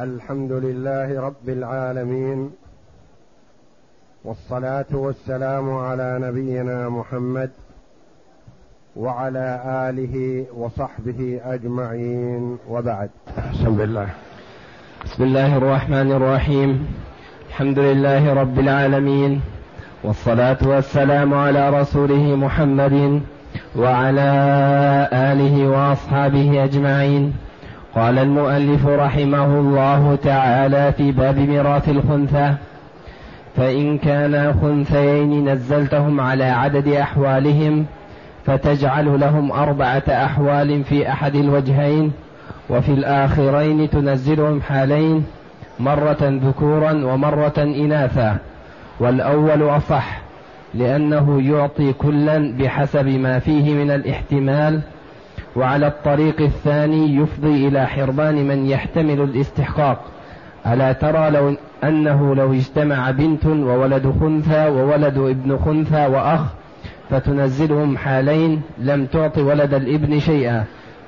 الحمد 0.00 0.52
لله 0.52 1.20
رب 1.20 1.48
العالمين 1.48 2.50
والصلاة 4.24 4.86
والسلام 4.92 5.70
على 5.74 6.18
نبينا 6.22 6.88
محمد 6.88 7.50
وعلى 8.96 9.60
آله 9.88 10.46
وصحبه 10.56 11.40
أجمعين 11.44 12.58
وبعد. 12.68 13.10
بسم 13.52 13.80
الله. 13.80 14.08
بسم 15.04 15.22
الله 15.24 15.56
الرحمن 15.56 16.12
الرحيم. 16.12 16.86
الحمد 17.48 17.78
لله 17.78 18.34
رب 18.34 18.58
العالمين 18.58 19.40
والصلاة 20.04 20.58
والسلام 20.64 21.34
على 21.34 21.70
رسوله 21.80 22.36
محمد 22.36 23.20
وعلى 23.76 24.30
آله 25.12 25.68
وأصحابه 25.68 26.64
أجمعين. 26.64 27.51
قال 27.94 28.18
المؤلف 28.18 28.86
رحمه 28.86 29.44
الله 29.44 30.18
تعالى 30.22 30.92
في 30.92 31.12
باب 31.12 31.38
ميراث 31.38 31.88
الخنثى 31.88 32.54
فإن 33.56 33.98
كانا 33.98 34.54
خنثيين 34.62 35.48
نزلتهم 35.48 36.20
على 36.20 36.44
عدد 36.44 36.88
أحوالهم 36.88 37.86
فتجعل 38.46 39.20
لهم 39.20 39.52
أربعة 39.52 40.02
أحوال 40.08 40.84
في 40.84 41.08
أحد 41.08 41.34
الوجهين 41.34 42.12
وفي 42.70 42.92
الآخرين 42.92 43.90
تنزلهم 43.90 44.60
حالين 44.60 45.24
مرة 45.80 46.18
ذكورا 46.20 46.92
ومرة 46.92 47.54
إناثا 47.58 48.36
والأول 49.00 49.62
أصح 49.62 50.20
لأنه 50.74 51.42
يعطي 51.42 51.92
كلا 51.92 52.54
بحسب 52.58 53.06
ما 53.06 53.38
فيه 53.38 53.74
من 53.74 53.90
الاحتمال 53.90 54.80
وعلى 55.56 55.86
الطريق 55.86 56.40
الثاني 56.40 57.16
يفضي 57.16 57.68
إلى 57.68 57.86
حرمان 57.86 58.48
من 58.48 58.66
يحتمل 58.66 59.20
الاستحقاق. 59.20 60.04
ألا 60.66 60.92
ترى 60.92 61.30
لو 61.30 61.56
أنه 61.84 62.34
لو 62.34 62.52
اجتمع 62.52 63.10
بنت 63.10 63.46
وولد 63.46 64.14
خنثى 64.20 64.68
وولد 64.68 65.18
ابن 65.18 65.58
خنثى 65.58 66.06
وأخ 66.06 66.40
فتنزلهم 67.10 67.96
حالين 67.96 68.62
لم 68.78 69.06
تعط 69.06 69.38
ولد 69.38 69.74
الابن 69.74 70.18
شيئا. 70.18 70.64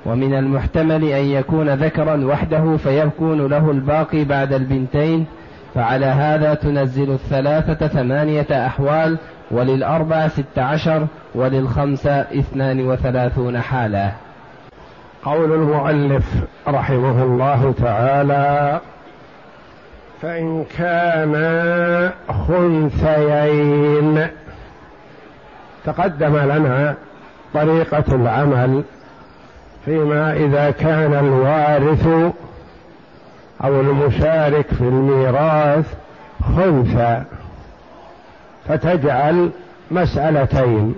ومن 0.06 0.34
المحتمل 0.34 1.04
أن 1.04 1.24
يكون 1.24 1.68
ذكرا 1.68 2.24
وحده 2.24 2.76
فيكون 2.76 3.46
له 3.46 3.70
الباقي 3.70 4.24
بعد 4.24 4.52
البنتين. 4.52 5.26
فعلى 5.74 6.06
هذا 6.06 6.54
تنزل 6.54 7.10
الثلاثة 7.10 7.86
ثمانية 7.86 8.66
أحوال 8.66 9.18
وللأربع 9.50 10.28
ست 10.28 10.58
عشر 10.58 11.06
وللخمسة 11.34 12.20
اثنان 12.20 12.86
وثلاثون 12.86 13.60
حالا. 13.60 14.23
قول 15.24 15.52
المؤلف 15.52 16.24
رحمه 16.68 17.22
الله 17.22 17.74
تعالى 17.82 18.80
فإن 20.22 20.64
كانا 20.78 22.12
خنثيين. 22.48 24.26
تقدم 25.84 26.36
لنا 26.36 26.94
طريقة 27.54 28.04
العمل 28.08 28.82
فيما 29.84 30.32
إذا 30.32 30.70
كان 30.70 31.14
الوارث 31.14 32.06
أو 33.64 33.80
المشارك 33.80 34.66
في 34.66 34.80
الميراث 34.80 35.94
خنثى 36.56 37.22
فتجعل 38.68 39.50
مسألتين 39.90 40.94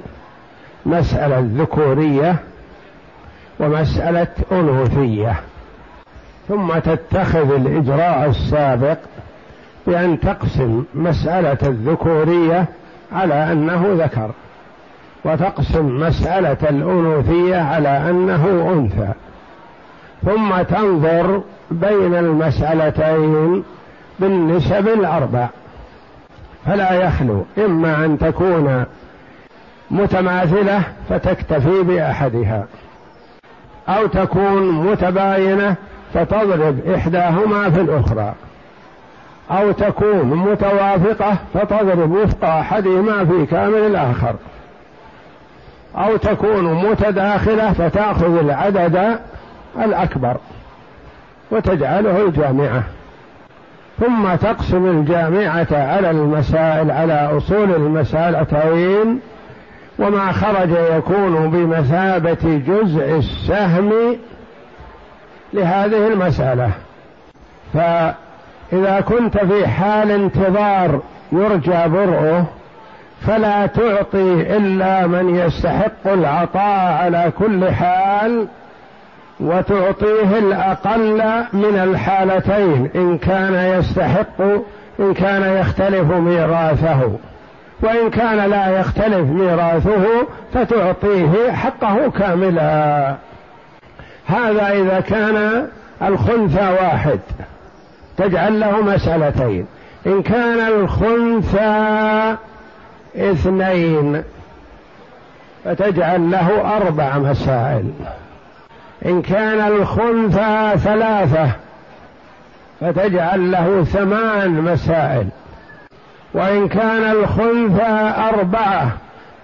مسألة 0.86 1.48
ذكورية 1.54 2.36
ومسألة 3.60 4.28
أنوثية 4.52 5.40
ثم 6.48 6.78
تتخذ 6.78 7.52
الإجراء 7.54 8.28
السابق 8.28 8.98
بأن 9.86 10.20
تقسم 10.20 10.84
مسألة 10.94 11.58
الذكورية 11.62 12.64
على 13.12 13.52
أنه 13.52 13.86
ذكر 13.98 14.30
وتقسم 15.24 16.00
مسألة 16.00 16.56
الأنوثية 16.70 17.56
على 17.56 18.10
أنه 18.10 18.72
أنثى. 18.72 19.12
ثم 20.24 20.62
تنظر 20.62 21.42
بين 21.70 22.14
المسألتين 22.14 23.64
بالنسب 24.18 24.88
الأربع. 24.88 25.48
فلا 26.66 26.92
يخلو 26.92 27.44
إما 27.58 28.04
أن 28.04 28.18
تكون 28.18 28.84
متماثلة 29.90 30.82
فتكتفي 31.08 31.82
بأحدها. 31.82 32.66
أو 33.88 34.06
تكون 34.06 34.70
متباينة 34.70 35.74
فتضرب 36.14 36.80
إحداهما 36.94 37.70
في 37.70 37.80
الأخرى. 37.80 38.34
أو 39.50 39.72
تكون 39.72 40.24
متوافقة 40.24 41.36
فتضرب 41.54 42.10
وفق 42.10 42.44
أحدهما 42.44 43.24
في 43.24 43.46
كامل 43.46 43.78
الآخر. 43.78 44.34
أو 45.96 46.16
تكون 46.16 46.74
متداخلة 46.90 47.72
فتأخذ 47.72 48.38
العدد 48.38 49.18
الأكبر 49.84 50.36
وتجعله 51.50 52.24
الجامعة. 52.26 52.82
ثم 54.00 54.34
تقسم 54.34 54.86
الجامعة 54.86 55.66
على 55.72 56.10
المسائل 56.10 56.90
على 56.90 57.30
أصول 57.36 57.74
المسألتين 57.74 59.20
وما 59.98 60.32
خرج 60.32 60.70
يكون 60.70 61.50
بمثابة 61.50 62.62
جزء 62.66 63.16
السهم 63.16 63.92
لهذه 65.52 66.06
المسألة. 66.06 66.70
فإذا 67.74 69.00
كنت 69.00 69.38
في 69.38 69.68
حال 69.68 70.10
انتظار 70.10 71.00
يرجى 71.32 71.88
برؤه 71.88 72.44
فلا 73.26 73.66
تعطي 73.66 74.56
إلا 74.56 75.06
من 75.06 75.34
يستحق 75.34 76.06
العطاء 76.06 76.92
على 76.92 77.32
كل 77.38 77.70
حال 77.70 78.46
وتعطيه 79.40 80.38
الأقل 80.38 81.22
من 81.52 81.78
الحالتين 81.84 82.90
إن 82.94 83.18
كان 83.18 83.54
يستحق 83.54 84.40
إن 85.00 85.14
كان 85.14 85.56
يختلف 85.60 86.10
ميراثه. 86.12 87.12
وإن 87.82 88.10
كان 88.10 88.50
لا 88.50 88.80
يختلف 88.80 89.30
ميراثه 89.30 90.06
فتعطيه 90.54 91.52
حقه 91.52 92.10
كاملا. 92.10 93.14
هذا 94.26 94.70
إذا 94.72 95.00
كان 95.00 95.66
الخنثى 96.02 96.68
واحد 96.82 97.20
تجعل 98.16 98.60
له 98.60 98.82
مسألتين. 98.82 99.66
إن 100.06 100.22
كان 100.22 100.60
الخنثى 100.72 102.36
اثنين 103.16 104.22
فتجعل 105.64 106.30
له 106.30 106.76
أربع 106.76 107.18
مسائل. 107.18 107.90
إن 109.06 109.22
كان 109.22 109.72
الخنثى 109.72 110.78
ثلاثة 110.78 111.50
فتجعل 112.80 113.52
له 113.52 113.84
ثمان 113.84 114.50
مسائل. 114.50 115.26
وإن 116.34 116.68
كان 116.68 117.10
الخنثى 117.10 118.14
أربعة 118.34 118.90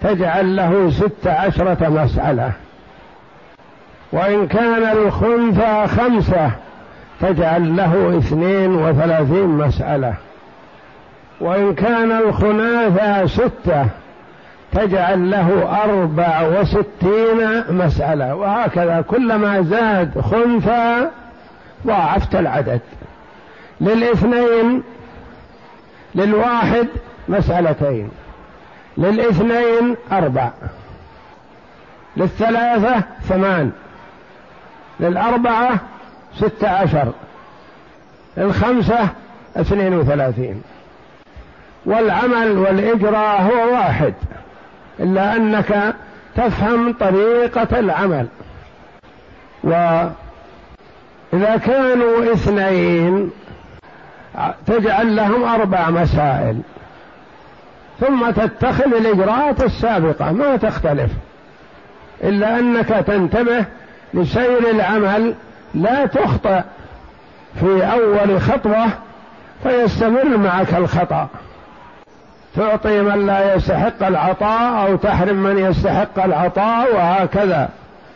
تجعل 0.00 0.56
له 0.56 0.91
ست 0.91 1.26
عشرة 1.26 1.88
مسألة. 1.88 2.53
وإن 4.12 4.47
كان 4.47 4.82
الخنثى 4.82 5.87
خمسة 5.87 6.50
تجعل 7.21 7.76
له 7.76 8.19
اثنين 8.19 8.75
وثلاثين 8.75 9.47
مسألة. 9.47 10.15
وإن 11.41 11.75
كان 11.75 12.12
الخناثى 12.12 13.28
ستة 13.28 13.87
تجعل 14.72 15.31
له 15.31 15.81
أربع 15.84 16.42
وستين 16.42 17.65
مسألة. 17.71 18.34
وهكذا 18.34 19.04
كلما 19.09 19.62
زاد 19.62 20.21
خنثى 20.21 21.09
ضاعفت 21.87 22.34
العدد. 22.34 22.81
للإثنين 23.81 24.83
للواحد 26.14 26.88
مسألتين 27.28 28.10
للاثنين 28.97 29.97
أربع 30.12 30.50
للثلاثة 32.16 33.03
ثمان 33.28 33.72
للأربعة 35.00 35.80
ستة 36.36 36.68
عشر 36.68 37.12
للخمسة 38.36 39.09
اثنين 39.56 39.94
وثلاثين. 39.94 40.62
والعمل 41.86 42.58
والإجراء 42.58 43.42
هو 43.42 43.72
واحد 43.72 44.15
إلا 45.00 45.36
أنك 45.36 45.94
تفهم 46.36 46.92
طريقة 46.92 47.78
العمل. 47.78 48.26
وإذا 49.65 51.56
كانوا 51.56 52.32
اثنين 52.32 53.30
تجعل 54.66 55.16
لهم 55.16 55.44
أربع 55.44 55.90
مسائل. 55.90 56.60
ثم 58.00 58.30
تتخذ 58.30 58.94
الإجراءات 58.94 59.62
السابقة 59.62 60.32
ما 60.32 60.56
تختلف. 60.56 61.10
إلا 62.24 62.58
أنك 62.58 62.88
تنتبه 62.88 63.64
لسير 64.14 64.70
العمل 64.70 65.34
لا 65.74 66.06
تخطئ 66.06 66.60
في 67.60 67.92
أول 67.92 68.40
خطوة 68.40 68.86
فيستمر 69.62 70.36
معك 70.36 70.74
الخطأ. 70.74 71.28
تعطي 72.56 73.02
من 73.02 73.26
لا 73.26 73.54
يستحق 73.54 74.06
العطاء 74.06 74.86
أو 74.86 74.96
تحرم 74.96 75.36
من 75.36 75.58
يستحق 75.58 76.24
العطاء 76.24 76.94
وهكذا. 76.94 77.68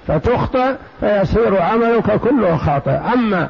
فتخطئ 0.09 0.75
فيصير 1.01 1.63
عملك 1.63 2.21
كله 2.21 2.57
خاطئ. 2.57 2.99
أما 3.15 3.49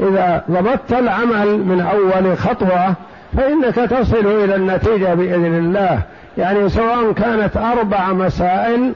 إذا 0.00 0.44
ضبطت 0.50 0.92
العمل 0.92 1.58
من 1.58 1.80
أول 1.80 2.38
خطوة 2.38 2.94
فإنك 3.36 3.74
تصل 3.74 4.26
إلى 4.26 4.54
النتيجة 4.54 5.14
بإذن 5.14 5.58
الله. 5.58 6.02
يعني 6.38 6.68
سواء 6.68 7.12
كانت 7.12 7.56
أربع 7.56 8.12
مسائل 8.12 8.92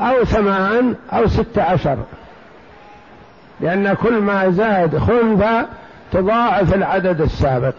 أو 0.00 0.24
ثمان 0.24 0.94
أو 1.12 1.26
ست 1.26 1.58
عشر. 1.58 1.98
لأن 3.60 3.94
كل 3.94 4.20
ما 4.20 4.50
زاد 4.50 4.98
خنثى 4.98 5.64
تضاعف 6.12 6.74
العدد 6.74 7.20
السابق. 7.20 7.74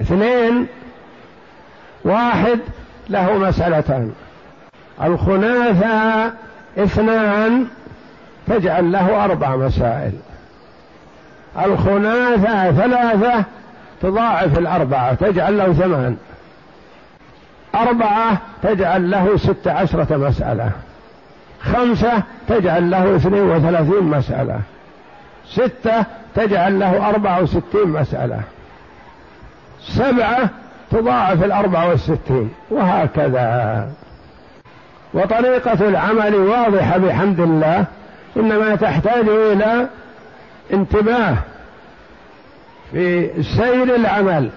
اثنين 0.00 0.66
واحد 2.04 2.58
له 3.10 3.38
مسألتان. 3.38 4.12
الخناثة 5.02 6.32
اثنان 6.78 7.66
تجعل 8.46 8.92
له 8.92 9.24
أربع 9.24 9.56
مسائل. 9.56 10.12
الخناثة 11.64 12.72
ثلاثة 12.72 13.44
تضاعف 14.02 14.58
الأربعة 14.58 15.14
تجعل 15.14 15.58
له 15.58 15.72
ثمان 15.72 16.16
أربعة 17.74 18.38
تجعل 18.62 19.10
له 19.10 19.36
ست 19.36 19.68
عشرة 19.68 20.16
مسألة. 20.16 20.70
خمسة 21.60 22.22
تجعل 22.48 22.90
له 22.90 23.16
اثنين 23.16 23.42
وثلاثين 23.42 24.02
مسألة. 24.02 24.60
ستة 25.46 26.04
تجعل 26.34 26.80
له 26.80 27.08
أربعة 27.08 27.42
وستين 27.42 27.88
مسألة. 27.88 28.40
سبعة 29.80 30.48
تضاعف 30.90 31.44
الأربعة 31.44 31.88
والستين 31.88 32.50
وهكذا. 32.70 33.88
وطريقة 35.14 35.88
العمل 35.88 36.34
واضحة 36.34 36.98
بحمد 36.98 37.40
الله 37.40 37.84
إنما 38.36 38.74
تحتاج 38.74 39.28
إلى 39.28 39.86
انتباه 40.72 41.36
في 42.92 43.30
سير 43.42 43.94
العمل. 43.94 44.50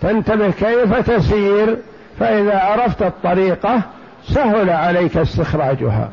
تنتبه 0.00 0.50
كيف 0.50 1.10
تسير 1.10 1.78
فإذا 2.18 2.58
عرفت 2.58 3.02
الطريقة 3.02 3.82
سهل 4.24 4.70
عليك 4.70 5.16
استخراجها. 5.16 6.10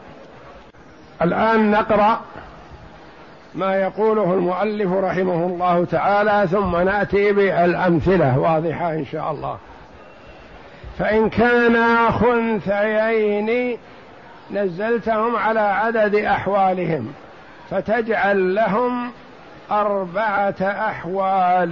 الآن 1.21 1.71
نقرأ 1.71 2.21
ما 3.56 3.75
يقوله 3.75 4.33
المؤلف 4.33 4.92
رحمه 4.92 5.45
الله 5.45 5.86
تعالى 5.86 6.48
ثم 6.48 6.75
نأتي 6.75 7.31
بالأمثلة 7.31 8.39
واضحة 8.39 8.94
إن 8.94 9.06
شاء 9.06 9.31
الله. 9.31 9.57
فإن 11.00 11.30
كانا 11.30 12.12
خنثيين 12.12 13.77
نزلتهم 14.51 15.36
على 15.36 15.60
عدد 15.60 16.15
أحوالهم. 16.15 17.13
فتجعل 17.73 18.55
لهم 18.55 19.11
أربعة 19.71 20.55
أحوال 20.61 21.71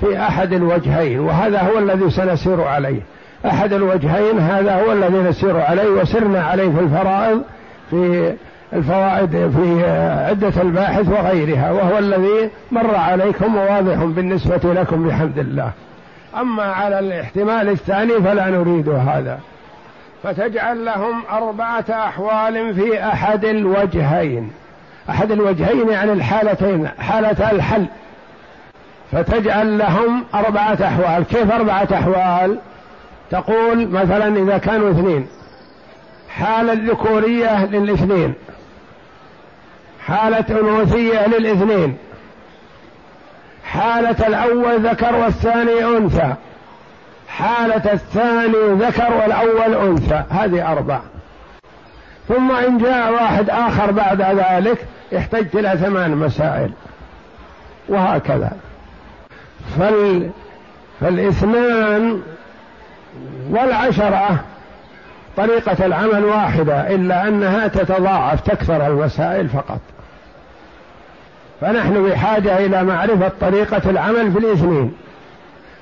في 0.00 0.18
أحد 0.18 0.52
الوجهين 0.52 1.20
وهذا 1.20 1.60
هو 1.60 1.78
الذي 1.78 2.10
سنسير 2.10 2.62
عليه. 2.62 3.00
أحد 3.46 3.72
الوجهين 3.72 4.38
هذا 4.38 4.74
هو 4.74 4.92
الذي 4.92 5.18
نسير 5.18 5.60
عليه 5.60 5.88
وسرنا 5.88 6.42
عليه 6.42 6.70
في 6.70 6.80
الفرائض 6.80 7.42
في 7.90 8.34
الفوائد 8.72 9.30
في 9.30 9.90
عدة 10.28 10.62
الباحث 10.62 11.08
وغيرها 11.08 11.70
وهو 11.70 11.98
الذي 11.98 12.50
مر 12.70 12.94
عليكم 12.96 13.56
وواضح 13.56 14.04
بالنسبة 14.04 14.74
لكم 14.74 15.08
بحمد 15.08 15.38
الله. 15.38 15.70
أما 16.40 16.62
على 16.62 16.98
الاحتمال 16.98 17.68
الثاني 17.68 18.12
فلا 18.12 18.50
نريد 18.50 18.88
هذا. 18.88 19.38
فتجعل 20.22 20.84
لهم 20.84 21.22
أربعة 21.32 21.84
أحوال 21.90 22.74
في 22.74 23.04
أحد 23.04 23.44
الوجهين. 23.44 24.50
أحد 25.08 25.30
الوجهين 25.30 25.88
يعني 25.88 26.12
الحالتين 26.12 26.88
حالة 26.88 27.50
الحل. 27.50 27.86
فتجعل 29.12 29.78
لهم 29.78 30.24
أربعة 30.34 30.78
أحوال. 30.82 31.24
كيف 31.24 31.52
أربعة 31.52 31.88
أحوال؟ 31.92 32.58
تقول 33.30 33.88
مثلا 33.88 34.36
إذا 34.42 34.58
كانوا 34.58 34.90
اثنين. 34.90 35.26
حالة 36.28 36.92
ذكورية 36.92 37.66
للاثنين. 37.66 38.34
حالة 40.06 40.60
أنوثية 40.60 41.26
للاثنين. 41.26 41.96
حالة 43.64 44.26
الأول 44.26 44.88
ذكر 44.88 45.14
والثاني 45.14 45.84
أنثى. 45.84 46.34
حالة 47.28 47.92
الثاني 47.92 48.84
ذكر 48.86 49.12
والأول 49.14 49.88
أنثى. 49.88 50.22
هذه 50.30 50.72
أربع 50.72 51.00
ثم 52.30 52.50
إن 52.50 52.78
جاء 52.78 53.12
واحد 53.12 53.50
آخر 53.50 53.90
بعد 53.90 54.22
ذلك 54.22 54.86
احتجت 55.16 55.54
إلى 55.54 55.70
ثمان 55.70 56.10
مسائل. 56.10 56.70
وهكذا. 57.88 58.50
فال 59.78 60.30
فالاثنان 61.00 62.22
والعشرة 63.50 64.44
طريقة 65.36 65.86
العمل 65.86 66.24
واحدة 66.24 66.94
إلا 66.94 67.28
أنها 67.28 67.68
تتضاعف 67.68 68.40
تكثر 68.40 68.86
المسائل 68.86 69.48
فقط. 69.48 69.80
فنحن 71.60 72.02
بحاجة 72.02 72.58
إلى 72.58 72.84
معرفة 72.84 73.32
طريقة 73.40 73.90
العمل 73.90 74.32
في 74.32 74.38
الاثنين 74.38 74.92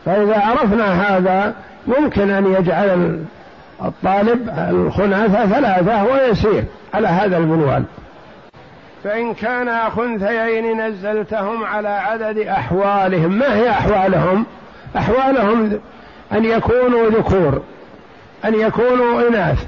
فإذا 0.05 0.41
عرفنا 0.41 1.17
هذا 1.17 1.55
يمكن 1.99 2.31
أن 2.31 2.55
يجعل 2.55 3.19
الطالب 3.85 4.49
الخناثة 4.71 5.47
ثلاثة 5.47 6.05
ويسير 6.05 6.65
على 6.95 7.09
هذا 7.09 7.37
المنوال. 7.37 7.85
فإن 9.05 9.35
كان 9.35 9.91
خنثيين 9.91 10.87
نزلتهم 10.87 11.65
على 11.65 11.89
عدد 11.89 12.39
أحوالهم. 12.39 13.39
ما 13.39 13.55
هي 13.55 13.71
أحوالهم؟ 13.71 14.47
أحوالهم 14.97 15.81
أن 16.33 16.45
يكونوا 16.45 17.11
ذكور 17.11 17.63
أن 18.45 18.55
يكونوا 18.55 19.29
إناث 19.29 19.65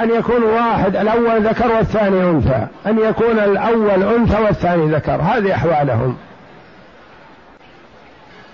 أن 0.00 0.10
يكون 0.10 0.42
واحد 0.42 0.96
الأول 0.96 1.42
ذكر 1.42 1.72
والثاني 1.72 2.30
أنثى 2.30 2.66
أن 2.86 2.98
يكون 2.98 3.38
الأول 3.38 4.02
أنثى 4.02 4.42
والثاني 4.42 4.94
ذكر. 4.94 5.12
هذه 5.12 5.54
أحوالهم. 5.54 6.16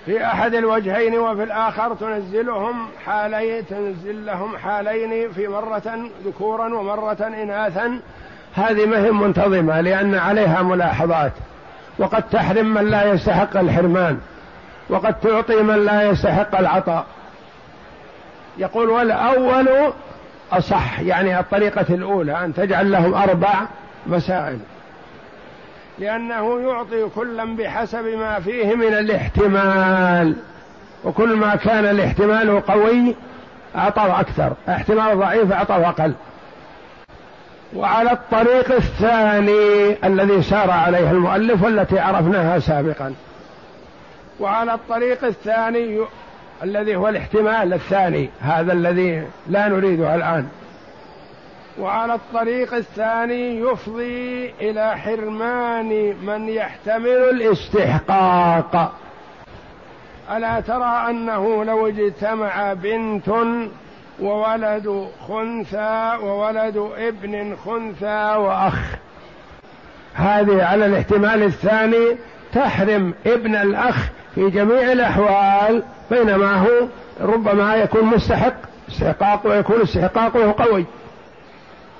في 0.05 0.25
أحد 0.25 0.55
الوجهين 0.55 1.17
وفي 1.17 1.43
الآخر 1.43 1.95
تنزلهم 1.95 2.87
حالين 3.05 3.67
تنزل 3.67 4.25
لهم 4.25 4.57
حالين 4.57 5.31
في 5.31 5.47
مرة 5.47 6.09
ذكورا 6.25 6.73
ومرة 6.73 7.27
إناثا. 7.43 7.99
هذه 8.55 8.85
مهم 8.85 9.21
منتظمة 9.21 9.81
لأن 9.81 10.15
عليها 10.15 10.61
ملاحظات. 10.61 11.31
وقد 11.99 12.23
تحرم 12.23 12.73
من 12.73 12.85
لا 12.85 13.13
يستحق 13.13 13.57
الحرمان. 13.57 14.19
وقد 14.89 15.19
تعطي 15.19 15.61
من 15.61 15.85
لا 15.85 16.09
يستحق 16.09 16.57
العطاء. 16.59 17.05
يقول 18.57 18.89
والأول 18.89 19.93
أصح 20.51 20.99
يعني 20.99 21.39
الطريقة 21.39 21.85
الأولى 21.89 22.45
أن 22.45 22.53
تجعل 22.53 22.91
لهم 22.91 23.13
أربع 23.13 23.53
مسائل. 24.07 24.59
لأنه 25.99 26.59
يعطي 26.59 27.09
كلا 27.15 27.55
بحسب 27.55 28.05
ما 28.05 28.39
فيه 28.39 28.75
من 28.75 28.93
الاحتمال. 28.93 30.35
وكل 31.03 31.35
ما 31.35 31.55
كان 31.55 31.85
الاحتمال 31.85 32.65
قوي 32.65 33.15
أعطاه 33.75 34.19
أكثر. 34.19 34.53
احتمال 34.69 35.19
ضعيف 35.19 35.51
أعطاه 35.51 35.89
أقل. 35.89 36.13
وعلى 37.75 38.11
الطريق 38.11 38.71
الثاني 38.71 39.97
الذي 40.03 40.41
سار 40.41 40.71
عليه 40.71 41.11
المؤلف 41.11 41.63
والتي 41.63 41.99
عرفناها 41.99 42.59
سابقا. 42.59 43.13
وعلى 44.39 44.73
الطريق 44.73 45.25
الثاني 45.25 45.99
الذي 46.63 46.95
هو 46.95 47.07
الاحتمال 47.09 47.73
الثاني 47.73 48.29
هذا 48.41 48.73
الذي 48.73 49.27
لا 49.49 49.67
نريده 49.67 50.15
الآن. 50.15 50.47
وعلى 51.79 52.13
الطريق 52.13 52.73
الثاني 52.73 53.59
يفضي 53.59 54.53
إلى 54.61 54.97
حرمان 54.97 56.15
من 56.25 56.49
يحتمل 56.49 57.07
الاستحقاق. 57.07 58.93
ألا 60.31 60.59
ترى 60.59 61.09
أنه 61.09 61.63
لو 61.63 61.87
اجتمع 61.87 62.73
بنت 62.73 63.29
وولد 64.21 65.07
خنثى 65.27 66.17
وولد 66.23 66.77
ابن 66.97 67.55
خنثى 67.55 68.35
وأخ؟ 68.37 68.95
هذه 70.13 70.63
على 70.63 70.85
الاحتمال 70.85 71.43
الثاني 71.43 72.17
تحرم 72.53 73.13
ابن 73.25 73.55
الأخ 73.55 74.09
في 74.35 74.49
جميع 74.49 74.91
الأحوال 74.91 75.83
بينما 76.11 76.53
هو 76.53 76.87
ربما 77.21 77.75
يكون 77.75 78.03
مستحق 78.05 78.55
استحقاق 78.89 79.47
ويكون 79.47 79.81
استحقاقه 79.81 80.55
قوي. 80.63 80.85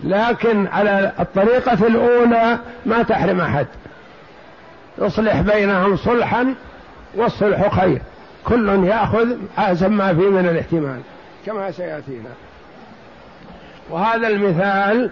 لكن 0.03 0.67
على 0.67 1.11
الطريقة 1.19 1.87
الأولى 1.87 2.59
ما 2.85 3.03
تحرم 3.03 3.41
أحد. 3.41 3.67
اصلح 4.99 5.41
بينهم 5.41 5.97
صلحا 5.97 6.55
والصلح 7.15 7.79
خير. 7.79 8.01
كل 8.45 8.69
يأخذ 8.69 9.37
حسب 9.57 9.91
ما 9.91 10.13
فيه 10.13 10.29
من 10.29 10.49
الاحتمال 10.49 10.99
كما 11.45 11.71
سيأتينا. 11.71 12.29
وهذا 13.89 14.27
المثال 14.27 15.11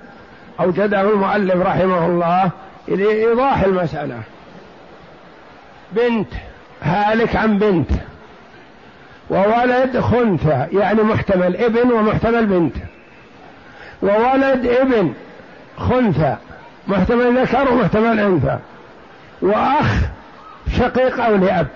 أوجده 0.60 1.02
المؤلف 1.02 1.56
رحمه 1.56 2.06
الله 2.06 2.52
لإيضاح 2.88 3.64
المسألة. 3.64 4.20
بنت 5.92 6.30
هالك 6.82 7.36
عن 7.36 7.58
بنت 7.58 7.90
وولد 9.30 10.00
خنثى 10.00 10.68
يعني 10.74 11.04
محتمل 11.04 11.58
ابن 11.58 11.92
ومحتمل 11.92 12.46
بنت. 12.46 12.76
وولد 14.04 14.66
ابن 14.66 15.14
خنثى 15.78 16.36
محتمل 16.88 17.42
ذكر 17.42 17.72
ومحتمل 17.72 18.20
أنثى. 18.20 18.58
وأخ 19.42 20.02
شقيق 20.78 21.24
أو 21.26 21.36
لأب. 21.36 21.68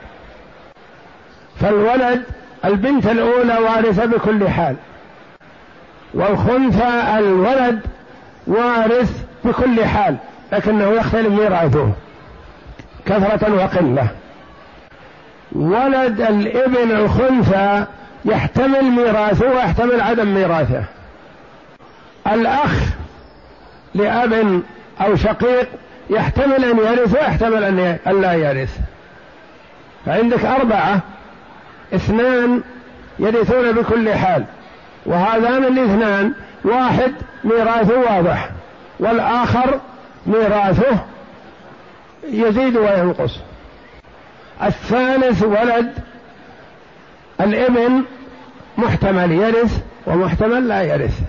فالولد 1.61 2.23
البنت 2.65 3.07
الأولى 3.07 3.57
وارثة 3.57 4.05
بكل 4.05 4.49
حال. 4.49 4.75
والخنثى 6.13 7.17
الولد 7.17 7.79
وارث 8.47 9.23
بكل 9.43 9.85
حال 9.85 10.15
لكنه 10.51 10.87
يختلف 10.87 11.27
ميراثه 11.27 11.91
كثرة 13.05 13.53
وقلة. 13.55 14.07
ولد 15.51 16.21
الابن 16.21 16.91
الخنثى 16.91 17.85
يحتمل 18.25 18.83
ميراثه 18.83 19.49
ويحتمل 19.49 20.01
عدم 20.01 20.33
ميراثه. 20.33 20.83
الأخ 22.33 22.71
لأب 23.95 24.61
أو 25.01 25.15
شقيق 25.15 25.67
يحتمل 26.09 26.65
أن 26.65 26.77
يرث 26.77 27.13
ويحتمل 27.13 27.63
أن 28.07 28.21
لا 28.21 28.33
يرث. 28.33 28.77
فعندك 30.05 30.45
أربعة 30.45 30.99
اثنان 31.93 32.61
يرثون 33.19 33.71
بكل 33.71 34.13
حال 34.13 34.45
وهذان 35.05 35.63
الاثنان 35.63 36.33
واحد 36.63 37.13
ميراثه 37.43 37.99
واضح 37.99 38.49
والآخر 38.99 39.79
ميراثه 40.25 41.05
يزيد 42.31 42.77
وينقص. 42.77 43.39
الثالث 44.63 45.43
ولد 45.43 45.93
الابن 47.41 48.03
محتمل 48.77 49.31
يرث 49.31 49.81
ومحتمل 50.07 50.67
لا 50.67 50.81
يرث. 50.81 51.19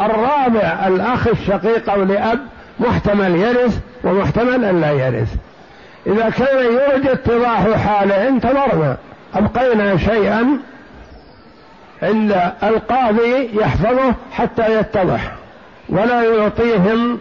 الرابع 0.00 0.86
الأخ 0.86 1.26
الشقيق 1.28 1.92
أو 1.92 2.02
لأب 2.02 2.38
محتمل 2.80 3.36
يرث 3.36 3.78
ومحتمل 4.04 4.64
أن 4.64 4.80
لا 4.80 4.90
يرث. 4.90 5.34
إذا 6.06 6.30
كان 6.30 6.64
يرجى 6.64 7.12
اتضاح 7.12 7.70
حاله 7.70 8.28
انتظرنا. 8.28 8.96
أبقينا 9.34 9.96
شيئا 9.96 10.58
عند 12.02 12.52
القاضي 12.62 13.50
يحفظه 13.54 14.14
حتى 14.32 14.78
يتضح. 14.80 15.32
ولا 15.88 16.22
يعطيهم 16.22 17.18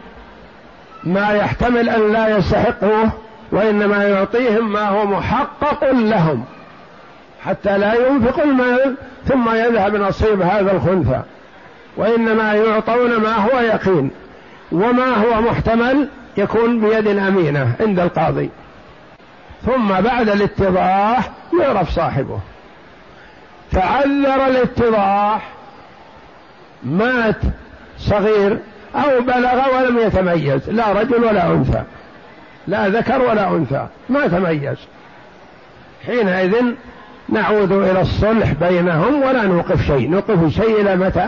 ما 1.03 1.31
يحتمل 1.31 1.89
أن 1.89 2.13
لا 2.13 2.37
يستحقوه 2.37 3.11
وإنما 3.51 4.03
يعطيهم 4.03 4.73
ما 4.73 4.87
هو 4.89 5.05
محقق 5.05 5.91
لهم. 5.91 6.45
حتى 7.45 7.77
لا 7.77 7.93
ينفق 7.93 8.43
المال 8.43 8.95
ثم 9.25 9.49
يذهب 9.49 9.95
نصيب 9.95 10.41
هذا 10.41 10.71
الخنثى. 10.71 11.21
وإنما 11.97 12.53
يعطون 12.53 13.17
ما 13.17 13.35
هو 13.35 13.59
يقين 13.59 14.11
وما 14.71 15.15
هو 15.15 15.41
محتمل 15.41 16.07
يكون 16.37 16.79
بيد 16.79 17.07
أمينة 17.07 17.75
عند 17.79 17.99
القاضي. 17.99 18.49
ثم 19.65 19.87
بعد 19.87 20.29
الاتضاح 20.29 21.29
يعرف 21.61 21.89
صاحبه. 21.89 22.39
تعذر 23.71 24.47
الاتضاح 24.47 25.49
مات 26.83 27.41
صغير 27.99 28.57
أو 28.95 29.21
بلغ 29.21 29.77
ولم 29.77 29.97
يتميز 29.99 30.69
لا 30.69 30.91
رجل 30.91 31.23
ولا 31.23 31.47
أنثى 31.47 31.83
لا 32.67 32.89
ذكر 32.89 33.21
ولا 33.21 33.49
أنثى 33.49 33.87
ما 34.09 34.27
تميز. 34.27 34.77
حينئذ 36.05 36.65
نعود 37.29 37.71
إلى 37.71 38.01
الصلح 38.01 38.51
بينهم 38.51 39.21
ولا 39.23 39.43
نوقف 39.43 39.87
شيء 39.87 40.09
نوقف 40.09 40.53
شيء 40.53 40.81
إلى 40.81 40.95
متى؟ 40.95 41.27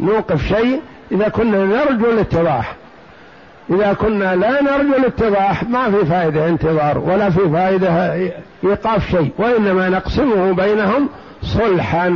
نوقف 0.00 0.42
شيء. 0.48 0.80
إذا 1.12 1.28
كنا 1.28 1.64
نرجو 1.64 2.10
الاتضاح. 2.10 2.74
إذا 3.70 3.92
كنا 3.92 4.34
لا 4.34 4.62
نرجو 4.62 4.94
الاتضاح 4.96 5.64
ما 5.64 5.90
في 5.90 6.04
فائدة 6.04 6.48
انتظار 6.48 6.98
ولا 6.98 7.30
في 7.30 7.50
فائدة 7.50 8.12
إيقاف 8.64 9.10
شيء 9.10 9.32
وإنما 9.38 9.88
نقسمه 9.88 10.52
بينهم 10.52 11.08
صلحا. 11.42 12.08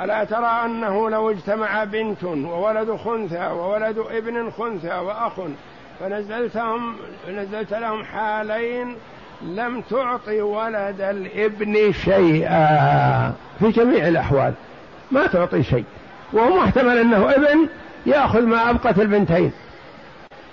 ألا 0.00 0.24
ترى 0.24 0.64
أنه 0.64 1.10
لو 1.10 1.30
اجتمع 1.30 1.84
بنت 1.84 2.24
وولد 2.24 2.96
خنثى 3.04 3.46
وولد 3.46 3.98
ابن 4.10 4.50
خنثى 4.50 4.94
وأخ 4.94 5.32
فنزلتهم 6.00 6.96
نزلت 7.30 7.74
لهم 7.74 8.04
حالين 8.04 8.96
لم 9.42 9.80
تعطي 9.80 10.40
ولد 10.40 11.00
الابن 11.00 11.92
شيئا. 11.92 13.32
في 13.58 13.70
جميع 13.70 14.08
الأحوال. 14.08 14.52
ما 15.10 15.26
تعطي 15.26 15.62
شيء. 15.62 15.84
وهو 16.32 16.56
محتمل 16.56 16.98
أنه 16.98 17.30
ابن 17.30 17.68
يأخذ 18.06 18.42
ما 18.42 18.70
أبقت 18.70 18.98
البنتين. 18.98 19.52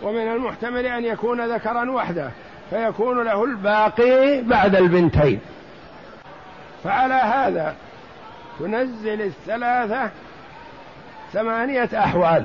ومن 0.01 0.27
المحتمل 0.27 0.85
أن 0.85 1.05
يكون 1.05 1.53
ذكرا 1.53 1.91
وحده 1.91 2.29
فيكون 2.69 3.23
له 3.23 3.43
الباقي 3.43 4.41
بعد 4.41 4.75
البنتين. 4.75 5.39
فعلى 6.83 7.13
هذا 7.13 7.75
تنزل 8.59 9.21
الثلاثة 9.21 10.09
ثمانية 11.33 11.89
أحوال. 11.93 12.43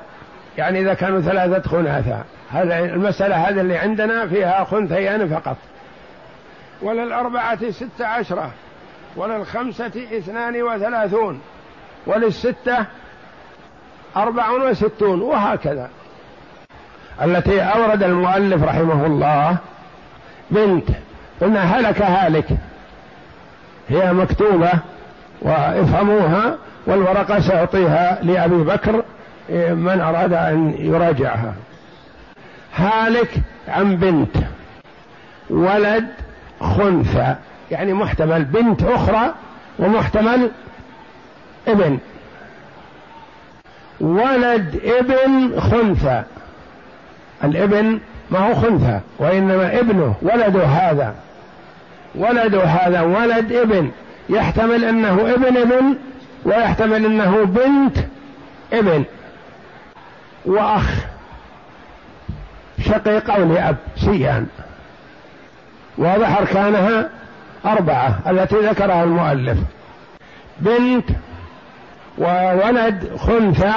يعني 0.58 0.80
إذا 0.80 0.94
كانوا 0.94 1.20
ثلاثة 1.20 1.68
خناثة 1.68 2.24
هذا 2.50 2.78
المسألة 2.78 3.36
هذه 3.36 3.60
اللي 3.60 3.76
عندنا 3.76 4.26
فيها 4.26 4.64
خنثيان 4.64 5.28
فقط. 5.28 5.56
وللأربعة 6.82 7.70
ستة 7.70 8.06
عشرة 8.06 8.50
وللخمسة 9.16 10.06
اثنان 10.18 10.62
وثلاثون. 10.62 11.40
وللستة 12.07 12.87
أربع 14.16 14.50
وستون 14.50 15.21
وهكذا. 15.21 15.90
التي 17.23 17.62
أورد 17.62 18.02
المؤلف 18.02 18.62
رحمه 18.62 19.07
الله 19.07 19.57
بنت 20.50 20.88
قلنا 21.40 21.61
هلك 21.61 22.02
هالك. 22.02 22.49
هي 23.88 24.12
مكتوبة 24.12 24.71
وافهموها 25.42 26.57
والورقة 26.87 27.40
سأعطيها 27.40 28.19
لأبي 28.23 28.57
بكر 28.57 29.02
من 29.75 30.00
أراد 30.00 30.33
أن 30.33 30.75
يراجعها. 30.78 31.54
هالك 32.76 33.30
عن 33.69 33.97
بنت. 33.97 34.37
ولد 35.50 36.07
خنثى 36.61 37.35
يعني 37.71 37.92
محتمل 37.92 38.45
بنت 38.45 38.83
أخرى 38.83 39.35
ومحتمل 39.78 40.50
ابن. 41.70 41.98
ولد 44.00 44.80
ابن 44.84 45.60
خنثى. 45.60 46.22
الابن 47.44 48.00
ما 48.30 48.38
هو 48.38 48.54
خنثى 48.54 49.00
وإنما 49.18 49.78
ابنه 49.80 50.14
ولده 50.22 50.64
هذا. 50.64 51.14
ولده 52.14 52.64
هذا 52.64 53.00
ولد 53.00 53.52
ابن. 53.52 53.90
يحتمل 54.28 54.84
أنه 54.84 55.34
ابن 55.34 55.56
ابن 55.56 55.96
ويحتمل 56.44 57.04
أنه 57.04 57.44
بنت 57.44 57.96
ابن. 58.72 59.04
وأخ. 60.44 60.94
شقيق 62.80 63.30
أو 63.34 63.44
لأب 63.44 63.76
سيان 63.96 64.46
واضح 65.98 66.38
أركانها؟ 66.38 67.08
أربعة 67.66 68.20
التي 68.30 68.56
ذكرها 68.56 69.04
المؤلف. 69.04 69.58
بنت 70.60 71.04
وولد 72.18 73.16
خنثى 73.16 73.74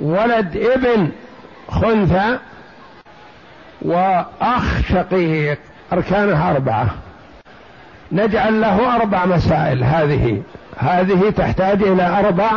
ولد 0.00 0.56
ابن 0.56 1.08
خنثى 1.68 2.38
وأخ 3.82 4.80
شقيق 4.88 5.58
أركانها 5.92 6.50
أربعة. 6.50 6.86
نجعل 8.12 8.60
له 8.60 8.96
أربع 8.96 9.26
مسائل 9.26 9.84
هذه. 9.84 10.42
هذه 10.78 11.30
تحتاج 11.30 11.82
إلى 11.82 12.06
أربع 12.18 12.50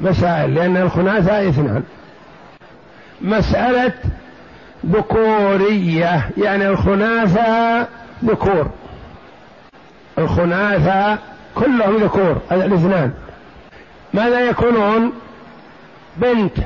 مسائل 0.00 0.54
لأن 0.54 0.76
الخناثة 0.76 1.48
اثنان. 1.48 1.82
مسألة 3.20 3.92
ذكورية 4.86 6.28
يعني 6.36 6.68
الخناثة 6.68 7.86
ذكور 8.24 8.70
الخناثة 10.18 11.18
كلهم 11.54 11.96
ذكور 11.96 12.40
الاثنان. 12.52 13.12
ماذا 14.16 14.40
يكونون؟ 14.40 15.12
بنت 16.16 16.58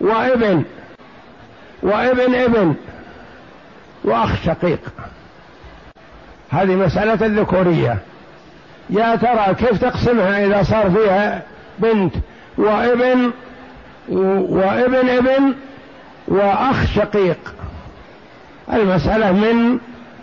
وابن 0.00 0.64
وابن 1.82 2.34
ابن 2.34 2.74
وأخ 4.04 4.44
شقيق. 4.44 4.80
هذه 6.50 6.76
مسألة 6.76 7.26
الذكورية 7.26 7.98
يا 8.90 9.16
ترى 9.16 9.54
كيف 9.54 9.80
تقسمها 9.80 10.46
إذا 10.46 10.62
صار 10.62 10.90
فيها 10.90 11.42
بنت 11.78 12.14
وابن 12.58 13.32
وابن 14.08 15.08
ابن 15.08 15.54
وأخ 16.28 16.86
شقيق؟ 16.94 17.54
المسألة 18.72 19.32
من 19.32 19.78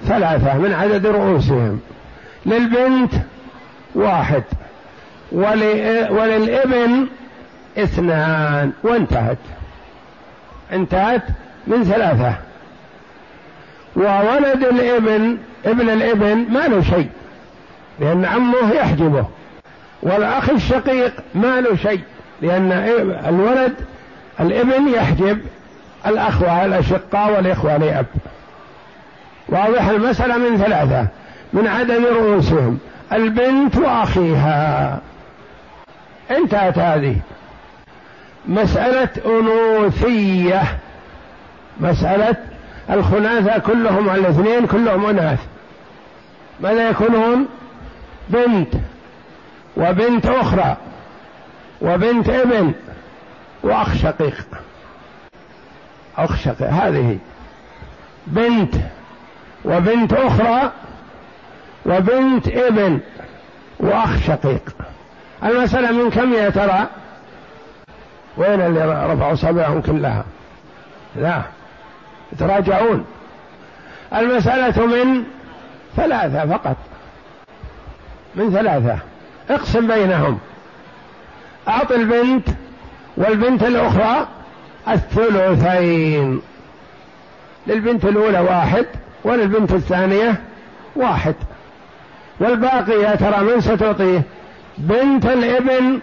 ثلاثة 0.08 0.58
من 0.58 0.74
عدد 0.74 1.08
رؤوسهم. 1.08 1.80
للبنت 2.46 3.13
واحد. 3.96 4.44
وللابن 5.33 7.07
اثنان. 7.77 8.71
وانتهت. 8.83 9.37
انتهت 10.73 11.23
من 11.67 11.83
ثلاثة. 11.83 12.33
وولد 13.95 14.63
الابن 14.63 15.37
ابن 15.65 15.89
الابن 15.89 16.45
ما 16.49 16.67
له 16.67 16.81
شيء 16.81 17.09
لأن 17.99 18.25
عمه 18.25 18.73
يحجبه. 18.73 19.25
والأخ 20.01 20.49
الشقيق 20.49 21.13
ما 21.35 21.61
له 21.61 21.75
شيء 21.75 22.01
لأن 22.41 22.71
الولد 23.27 23.73
الابن 24.39 24.87
يحجب 24.87 25.39
الأخوة 26.05 26.65
الأشقاء 26.65 27.35
والإخوة 27.35 27.77
لأب. 27.77 28.05
واضح 29.49 29.87
المسألة 29.87 30.37
من 30.37 30.57
ثلاثة. 30.57 31.07
من 31.53 31.67
عدد 31.67 32.05
رؤوسهم. 32.05 32.79
البنت 33.13 33.77
وأخيها. 33.77 34.99
انتهت 36.32 36.80
هذه. 36.80 37.15
مسألة 38.46 39.10
أنوثية. 39.25 40.80
مسألة 41.80 42.36
الخناثة 42.89 43.58
كلهم 43.58 44.10
الاثنين 44.10 44.68
كلهم 44.68 45.06
أناث. 45.06 45.39
ماذا 46.60 46.89
يكونون؟ 46.89 47.48
بنت 48.30 48.74
وبنت 49.77 50.25
أخرى 50.25 50.77
وبنت 51.82 52.30
ابن 52.30 52.74
وأخ 53.63 53.96
شقيق. 53.96 54.48
أخ 56.18 56.36
شقيق 56.36 56.70
هذه. 56.70 57.18
بنت 58.27 58.75
وبنت 59.65 60.13
أخرى 60.13 60.72
وبنت 61.86 62.48
ابن 62.48 63.00
وأخ 63.80 64.18
شقيق. 64.27 64.75
المسألة 65.45 65.91
من 65.91 66.09
كم 66.09 66.33
يا 66.33 66.50
ترى؟ 66.50 66.88
وين 68.38 68.62
اللي 68.62 69.13
رفعوا 69.13 69.35
صبعهم 69.35 69.81
كلها؟ 69.81 70.23
لا 71.15 71.41
يتراجعون. 72.33 73.05
المسألة 74.15 74.85
من 74.85 75.23
ثلاثة 75.95 76.57
فقط. 76.57 76.77
من 78.35 78.51
ثلاثة. 78.51 78.97
اقسم 79.50 79.88
بينهم. 79.88 80.39
أعط 81.67 81.91
البنت 81.91 82.47
والبنت 83.17 83.63
الأخرى 83.63 84.27
الثلثين. 84.88 86.41
للبنت 87.67 88.05
الأولى 88.05 88.39
واحد 88.39 88.85
وللبنت 89.23 89.71
الثانية 89.71 90.41
واحد. 90.95 91.35
والباقي 92.39 93.01
يا 93.01 93.15
ترى 93.15 93.43
من 93.43 93.62
ستعطيه؟ 93.62 94.21
بنت 94.77 95.25
الابن 95.25 96.00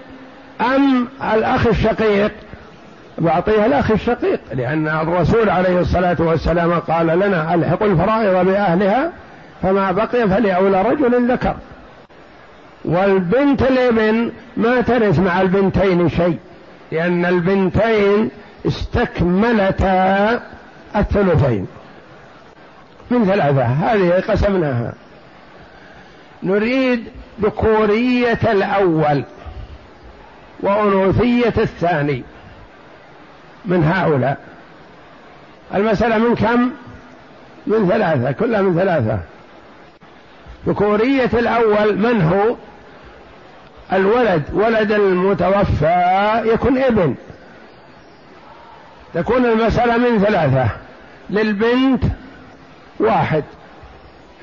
أم 0.61 1.09
الأخ 1.35 1.67
الشقيق؟ 1.67 2.33
بعطيها 3.19 3.67
الأخ 3.67 3.91
الشقيق 3.91 4.41
لأن 4.53 4.89
الرسول 4.89 5.51
عليه 5.51 5.81
الصلاة 5.81 6.17
والسلام 6.19 6.73
قال 6.73 7.07
لنا 7.07 7.55
ألحقوا 7.55 7.87
الفرائض 7.87 8.47
بأهلها 8.47 9.13
فما 9.63 9.93
بقي 9.93 10.29
فلأولى 10.29 10.83
رجل 10.83 11.33
ذكر. 11.33 11.57
والبنت 12.85 13.63
الابن 13.63 14.33
ما 14.57 14.81
ترث 14.81 15.19
مع 15.19 15.41
البنتين 15.41 16.09
شيء 16.09 16.39
لأن 16.93 17.27
البنتين 17.27 18.31
استكملتا 18.67 20.41
الثلثين. 20.97 21.67
من 23.11 23.25
ثلاثة؟ 23.25 23.63
هذه 23.65 24.23
قسمناها. 24.29 24.93
نريد 26.43 27.05
ذكورية 27.43 28.39
الأول 28.45 29.25
وأنوثية 30.61 31.55
الثاني 31.59 32.23
من 33.65 33.85
هؤلاء. 33.85 34.39
المسألة 35.75 36.19
من 36.19 36.35
كم؟ 36.35 36.71
من 37.67 37.89
ثلاثة 37.89 38.33
كلها 38.33 38.63
من 38.63 38.75
ثلاثة. 38.75 39.19
ذكورية 40.67 41.31
الأول 41.33 41.99
من 41.99 42.23
هو؟ 42.23 42.57
الولد 43.93 44.43
ولد 44.53 44.93
المتوفى 44.93 46.43
يكون 46.45 46.79
ابن. 46.79 47.15
تكون 49.15 49.47
المسألة 49.47 49.97
من 49.97 50.19
ثلاثة. 50.19 50.69
للبنت 51.31 52.05
واحد. 53.01 53.45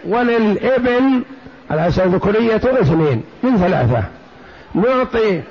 وللابن 0.06 1.24
على 1.72 1.88
أساس 1.88 2.08
ذكورية 2.08 2.56
اثنين 2.56 3.24
من 3.44 3.58
ثلاثة. 3.58 4.04
نعطي 4.76 5.42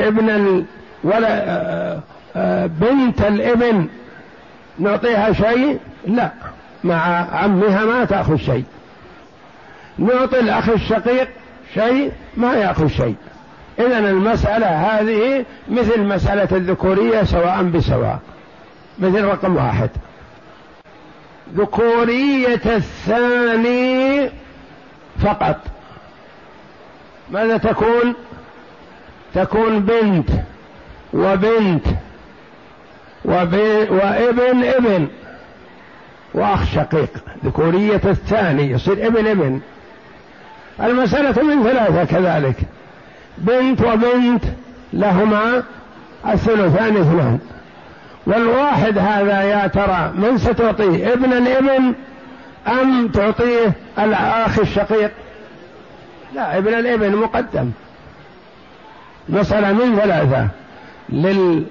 ابن 0.00 0.30
ال... 0.30 0.64
ولا 1.04 1.50
آه، 1.50 2.00
آه، 2.36 2.66
بنت 2.66 3.20
الابن 3.20 3.86
نعطيها 4.78 5.32
شيء؟ 5.32 5.78
لا. 6.06 6.30
مع 6.84 7.26
عمها 7.32 7.84
ما 7.84 8.04
تأخذ 8.04 8.36
شيء. 8.36 8.64
نعطي 9.98 10.40
الأخ 10.40 10.68
الشقيق 10.68 11.28
شيء؟ 11.74 12.12
ما 12.36 12.54
يأخذ 12.54 12.88
شيء. 12.88 13.14
إذا 13.78 13.98
المسألة 13.98 14.66
هذه 14.66 15.44
مثل 15.68 16.02
مسألة 16.02 16.56
الذكورية 16.56 17.22
سواء 17.22 17.62
بسواء. 17.62 18.18
مثل 18.98 19.24
رقم 19.24 19.56
واحد. 19.56 19.90
ذكورية 21.56 22.76
الثاني 22.76 24.30
فقط. 25.22 25.56
ماذا 27.30 27.56
تكون 27.56 28.14
تكون 29.34 29.80
بنت 29.80 30.30
وبنت 31.12 31.86
وابن 33.24 34.64
ابن. 34.64 35.08
وأخ 36.34 36.64
شقيق. 36.74 37.10
ذكورية 37.44 38.00
الثاني. 38.04 38.70
يصير 38.70 39.06
ابن 39.06 39.26
ابن. 39.26 39.60
المسألة 40.82 41.42
من 41.42 41.62
ثلاثة 41.62 42.04
كذلك. 42.04 42.56
بنت 43.38 43.80
وبنت 43.80 44.44
لهما 44.92 45.62
الثلثان 46.26 46.96
اثنان. 46.96 47.38
والواحد 48.26 48.98
هذا 48.98 49.42
يا 49.42 49.66
ترى 49.66 50.12
من 50.14 50.38
ستعطيه؟ 50.38 51.12
ابن 51.12 51.32
الابن 51.32 51.94
أم 52.68 53.08
تعطيه 53.08 53.72
الأخ 53.98 54.58
الشقيق؟ 54.58 55.10
لا 56.34 56.58
ابن 56.58 56.74
الإبن 56.74 57.16
مقدم. 57.16 57.70
مسألة 59.28 59.72
من 59.72 59.96
ثلاثة. 59.96 60.48
لل 61.08 61.64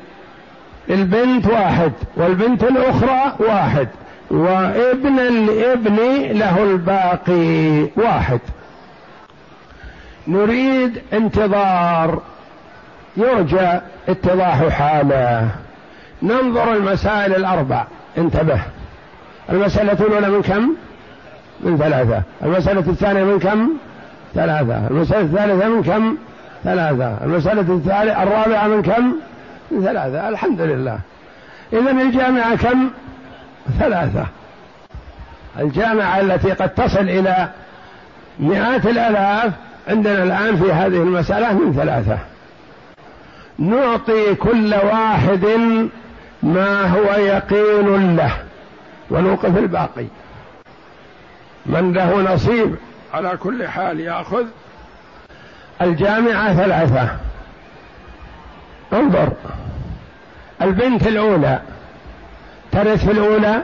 البنت 0.89 1.47
واحد 1.47 1.91
والبنت 2.15 2.63
الأخرى 2.63 3.35
واحد 3.39 3.87
وابن 4.31 5.19
الإبن 5.19 5.97
له 6.39 6.63
الباقي 6.63 7.87
واحد. 7.95 8.39
نريد 10.27 11.01
انتظار. 11.13 12.21
يرجى 13.17 13.79
اتضاح 14.09 14.67
حاله. 14.67 15.49
ننظر 16.23 16.73
المسائل 16.73 17.35
الأربع. 17.35 17.83
انتبه. 18.17 18.61
المسألة 19.49 19.93
الأولى 19.93 20.29
من 20.29 20.41
كم؟ 20.41 20.75
من 21.61 21.77
ثلاثة. 21.77 22.21
المسألة 22.43 22.79
الثانية 22.79 23.23
من 23.23 23.39
كم؟ 23.39 23.69
ثلاثة. 24.35 24.87
المسألة 24.87 25.21
الثالثة 25.21 25.69
من 25.69 25.83
كم؟ 25.83 26.17
ثلاثة. 26.63 27.17
المسألة 27.23 27.61
الثالثة 27.61 28.23
الرابعة 28.23 28.67
من 28.67 28.81
كم؟ 28.81 29.15
من 29.71 29.83
ثلاثة. 29.83 30.29
الحمد 30.29 30.61
لله. 30.61 30.99
إذا 31.73 31.91
الجامعة 31.91 32.55
كم؟ 32.55 32.89
ثلاثة. 33.79 34.25
الجامعة 35.59 36.19
التي 36.19 36.51
قد 36.51 36.69
تصل 36.69 36.99
إلى 36.99 37.47
مئات 38.39 38.85
الآلاف 38.85 39.53
عندنا 39.87 40.23
الآن 40.23 40.55
في 40.55 40.71
هذه 40.71 40.97
المسألة 40.97 41.53
من 41.53 41.73
ثلاثة. 41.73 42.17
نعطي 43.59 44.35
كل 44.35 44.73
واحد 44.73 45.45
ما 46.43 46.87
هو 46.87 47.13
يقين 47.13 48.15
له. 48.15 48.31
ونوقف 49.09 49.57
الباقي. 49.57 50.05
من 51.67 51.93
له 51.93 52.33
نصيب. 52.33 52.75
على 53.13 53.37
كل 53.37 53.67
حال 53.67 53.99
ياخذ 53.99 54.45
الجامعة 55.81 56.53
ثلاثة. 56.53 57.09
انظر. 58.93 59.31
البنت 60.61 61.07
الأولى. 61.07 61.59
ترث 62.71 63.05
في 63.05 63.11
الأولى. 63.11 63.63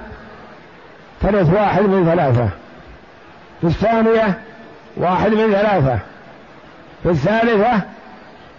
ترث 1.21 1.53
واحد 1.53 1.81
من 1.81 2.05
ثلاثة. 2.05 2.49
في 3.61 3.67
الثانية 3.67 4.41
واحد 4.97 5.31
من 5.31 5.51
ثلاثة. 5.51 5.99
في 7.03 7.09
الثالثة 7.09 7.81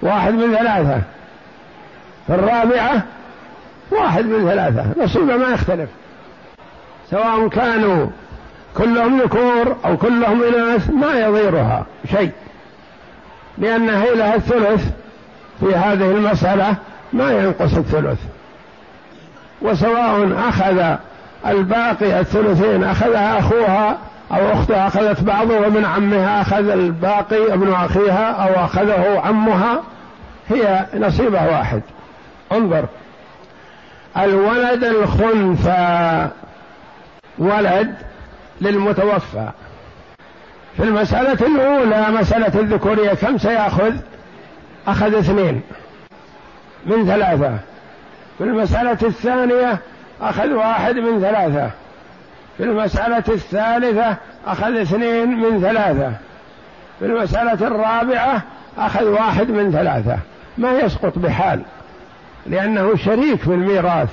واحد 0.02 0.32
من 0.32 0.56
ثلاثة. 0.56 1.02
في 2.26 2.34
الرابعة 2.34 3.02
واحد 3.90 4.24
من 4.24 4.48
ثلاثة. 4.48 5.04
نصيبه 5.04 5.36
ما 5.36 5.48
يختلف. 5.48 5.90
سواء 7.10 7.48
كانوا 7.48 8.06
كلهم 8.76 9.20
ذكور 9.20 9.76
أو 9.84 9.96
كلهم 9.96 10.42
إناث 10.42 10.90
ما 10.90 11.20
يضيرها 11.20 11.86
شيء 12.10 12.30
لأن 13.58 13.90
هي 13.90 14.14
لها 14.14 14.34
الثلث 14.34 14.90
في 15.60 15.74
هذه 15.74 16.10
المسألة 16.10 16.74
ما 17.12 17.32
ينقص 17.32 17.74
الثلث. 17.74 18.18
وسواء 19.62 20.32
أخذ 20.48 20.96
الباقي 21.46 22.20
الثلثين 22.20 22.84
أخذها 22.84 23.38
أخوها 23.38 23.98
أو 24.32 24.52
أختها 24.52 24.86
أخذت 24.86 25.20
بعضه 25.20 25.66
ومن 25.66 25.84
عمها 25.84 26.40
أخذ 26.40 26.68
الباقي 26.68 27.52
ابن 27.52 27.72
أخيها 27.72 28.32
أو 28.32 28.64
أخذه 28.64 29.20
عمها 29.24 29.82
هي 30.48 30.86
نصيبه 30.94 31.46
واحد. 31.46 31.82
انظر. 32.52 32.84
الولد 34.16 34.84
الخنثى 34.84 36.28
ولد 37.38 37.94
للمتوفى. 38.60 39.48
في 40.76 40.82
المسألة 40.82 41.46
الأولى 41.46 42.06
مسألة 42.10 42.60
الذكورية 42.60 43.14
كم 43.14 43.38
سيأخذ؟ 43.38 43.94
أخذ 44.86 45.14
اثنين 45.14 45.62
من 46.86 47.06
ثلاثة. 47.06 47.58
في 48.38 48.44
المسألة 48.44 48.98
الثانية 49.02 49.78
أخذ 50.20 50.52
واحد 50.52 50.94
من 50.94 51.20
ثلاثة. 51.20 51.70
في 52.56 52.62
المسألة 52.62 53.24
الثالثة 53.28 54.16
أخذ 54.46 54.76
اثنين 54.76 55.28
من 55.28 55.60
ثلاثة. 55.60 56.12
في 56.98 57.04
المسألة 57.06 57.66
الرابعة 57.66 58.42
أخذ 58.78 59.04
واحد 59.04 59.50
من 59.50 59.72
ثلاثة. 59.72 60.18
ما 60.58 60.78
يسقط 60.78 61.18
بحال 61.18 61.62
لأنه 62.46 62.96
شريك 62.96 63.40
في 63.40 63.48
الميراث 63.48 64.08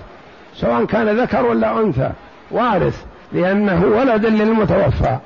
سواء 0.56 0.86
كان 0.86 1.20
ذكر 1.20 1.46
ولا 1.46 1.80
أنثى 1.80 2.12
وارث. 2.52 3.06
لأنه 3.34 3.86
ولد 3.86 4.26
للمتوفى 4.26 5.18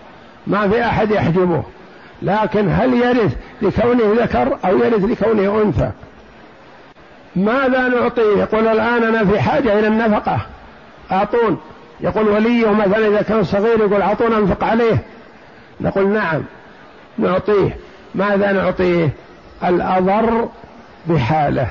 ما 0.47 0.67
في 0.67 0.85
أحد 0.85 1.11
يحجبه. 1.11 1.63
لكن 2.21 2.69
هل 2.69 2.93
يرث 2.93 3.35
لكونه 3.61 4.23
ذكر 4.23 4.57
أو 4.65 4.77
يرث 4.77 5.03
لكونه 5.03 5.61
أنثى؟ 5.61 5.91
ماذا 7.35 7.87
نعطيه؟ 7.87 8.37
يقول 8.37 8.67
الآن 8.67 9.03
أنا 9.03 9.25
في 9.25 9.39
حاجة 9.39 9.79
إلى 9.79 9.87
النفقة. 9.87 10.39
أعطون. 11.11 11.57
يقول 12.01 12.27
وليه 12.27 12.71
مثلا 12.71 13.07
إذا 13.07 13.21
كان 13.21 13.43
صغير 13.43 13.79
يقول 13.79 14.01
أعطونا 14.01 14.37
أنفق 14.37 14.63
عليه. 14.63 15.03
نقول 15.81 16.07
نعم 16.07 16.43
نعطيه. 17.17 17.77
ماذا 18.15 18.51
نعطيه؟ 18.51 19.09
الأضر 19.63 20.49
بحاله. 21.07 21.67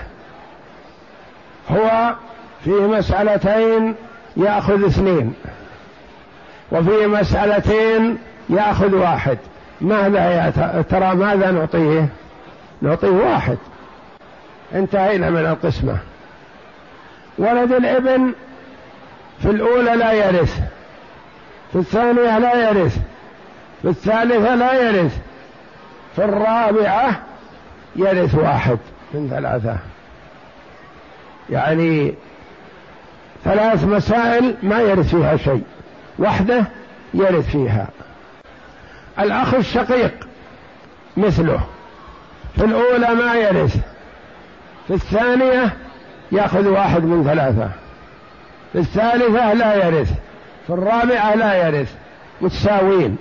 هو 1.71 2.15
في 2.65 2.71
مسألتين 2.71 3.95
يأخذ 4.37 4.85
اثنين. 4.85 5.35
وفي 6.73 7.07
مسألتين 7.07 8.19
يأخذ 8.49 8.95
واحد. 8.95 9.39
ماذا 9.81 10.31
يا 10.31 10.51
ترى 10.83 11.15
ماذا 11.15 11.51
نعطيه؟ 11.51 12.09
نعطيه 12.83 13.09
واحد. 13.09 13.59
انتهينا 14.75 15.31
من 15.31 15.47
القسمة. 15.47 15.99
ولد 17.39 17.73
الابن 17.73 18.33
في 19.43 19.51
الأولى 19.51 19.95
لا 19.95 20.13
يرث. 20.13 20.61
في 21.73 21.79
الثانية 21.79 22.39
لا 22.39 22.71
يرث. 22.71 22.99
في 23.83 23.89
الثالثة 23.89 24.55
لا 24.55 24.91
يرث. 24.91 25.19
في 26.17 26.25
الرابعة 26.25 27.21
يرث 27.97 28.35
واحد 28.35 28.79
من 29.15 29.29
ثلاثة. 29.31 29.77
يعني 31.51 32.15
ثلاث 33.45 33.85
مسائل 33.85 34.55
ما 34.63 34.81
يرث 34.81 35.15
فيها 35.15 35.37
شيء. 35.37 35.65
وحده 36.19 36.65
يرث 37.15 37.51
فيها. 37.51 37.89
الأخ 39.19 39.55
الشقيق 39.55 40.29
مثله. 41.17 41.61
في 42.57 42.65
الأولى 42.65 43.15
ما 43.15 43.35
يرث 43.35 43.77
في 44.89 44.95
الثانية 44.95 45.73
يأخذ 46.33 46.69
واحد 46.69 47.03
من 47.03 47.25
ثلاثة. 47.25 47.71
في 48.73 48.79
الثالثة 48.79 49.53
لا 49.53 49.87
يرث 49.87 50.13
في 50.67 50.73
الرابعة 50.73 51.35
لا 51.35 51.69
يرث. 51.69 51.95
متساوين. 52.41 53.17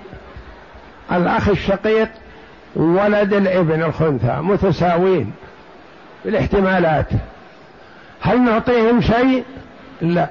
الأخ 1.12 1.49
الشقيق 1.49 2.10
ولد 2.75 3.34
الابن 3.34 3.84
الخنثى. 3.84 4.38
متساوين 4.41 5.34
بالاحتمالات. 6.25 7.08
هل 8.21 8.41
نعطيهم 8.41 9.01
شيء؟ 9.01 9.43
لا. 10.01 10.27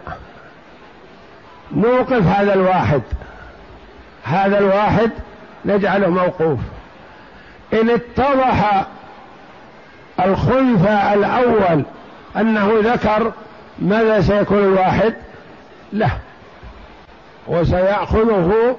نوقف 1.76 2.26
هذا 2.26 2.54
الواحد. 2.54 3.02
هذا 4.24 4.58
الواحد 4.58 5.11
نجعله 5.64 6.08
موقوف. 6.08 6.58
إن 7.72 7.90
اتضح 7.90 8.87
الخنثى 10.20 11.14
الأول 11.14 11.85
أنه 12.37 12.72
ذكر 12.85 13.32
ماذا 13.78 14.20
سيكون 14.20 14.58
الواحد؟ 14.58 15.14
له 15.92 16.11
وسيأخذه 17.46 18.76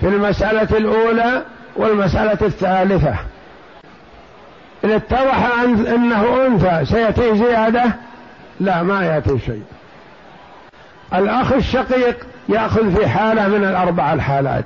في 0.00 0.06
المسألة 0.06 0.76
الأولى 0.78 1.42
والمسألة 1.76 2.38
الثالثة. 2.42 3.14
إن 4.84 4.90
اتضح 4.90 5.60
أنه 5.94 6.46
أنثى 6.46 6.84
سيأتي 6.84 7.36
زيادة؟ 7.36 7.84
لا 8.60 8.82
ما 8.82 9.06
يأتي 9.06 9.38
شيء. 9.38 9.62
الأخ 11.14 11.52
الشقيق 11.52 12.26
يأخذ 12.48 12.96
في 12.96 13.08
حالة 13.08 13.48
من 13.48 13.64
الأربع 13.64 14.12
الحالات. 14.12 14.64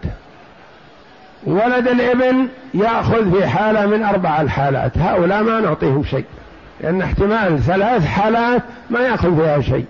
ولد 1.45 1.89
الإبن 1.89 2.49
يأخذ 2.75 3.41
في 3.41 3.47
حالة 3.47 3.87
من 3.87 4.05
أربع 4.05 4.41
الحالات. 4.41 4.99
هؤلاء 4.99 5.43
ما 5.43 5.61
نعطيهم 5.61 6.05
شيء 6.05 6.25
لأن 6.81 7.03
احتمال 7.03 7.63
ثلاث 7.63 8.07
حالات 8.07 8.63
ما 8.91 9.01
يأخذ 9.01 9.37
فيها 9.37 9.61
شيء. 9.61 9.85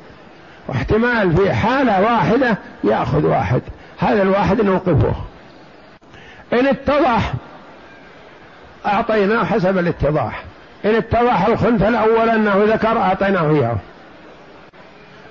واحتمال 0.69 1.37
في 1.37 1.53
حالة 1.53 2.01
واحدة 2.01 2.59
يأخذ 2.85 3.27
واحد. 3.27 3.63
هذا 3.99 4.23
الواحد 4.23 4.61
نوقفه. 4.61 5.15
إن 6.53 6.67
اتضح 6.67 7.33
أعطيناه 8.87 9.45
حسب 9.45 9.79
الاتضاح. 9.79 10.43
إن 10.85 10.95
اتضح 10.95 11.47
الخنث 11.47 11.83
الأول 11.83 12.29
أنه 12.29 12.65
ذكر 12.69 12.99
أعطيناه 12.99 13.51
إياه. 13.51 13.77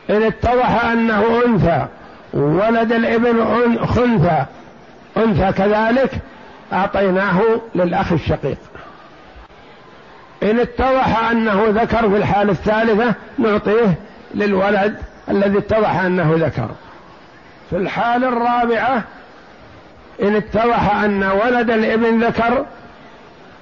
إن 0.10 0.24
اتضح 0.24 0.86
أنه 0.86 1.41
أنثى 1.45 1.86
ولد 2.34 2.91
الإبن 2.91 3.86
خنثى. 3.86 4.45
أنثى 5.17 5.52
كذلك 5.52 6.12
أعطيناه 6.74 7.41
للأخ 7.76 8.12
الشقيق. 8.12 8.58
إن 10.43 10.60
اتضح 10.60 11.30
أنه 11.32 11.65
ذكر 11.69 12.10
في 12.10 12.17
الحالة 12.17 12.52
الثالثة 12.52 13.13
نعطيه 13.38 13.93
للولد 14.36 14.95
الذي 15.30 15.58
اتضح 15.58 15.95
أنه 15.95 16.36
ذكر. 16.36 16.69
في 17.69 17.78
الحالة 17.78 18.28
الرابعة 18.28 19.04
إن 20.22 20.36
اتضح 20.36 20.95
أن 20.95 21.24
ولد 21.24 21.69
الإبن 21.69 22.24
ذكر 22.24 22.65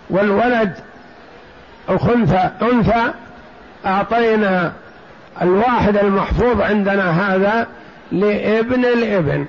والولد 0.10 0.74
الخنثى 1.90 2.50
أنثى 2.62 3.12
أعطينا 3.86 4.74
الواحد 5.42 5.98
المحفوظ 5.98 6.62
عندنا 6.62 7.36
هذا 7.36 7.68
لابن 8.12 8.86
الابن 8.86 9.46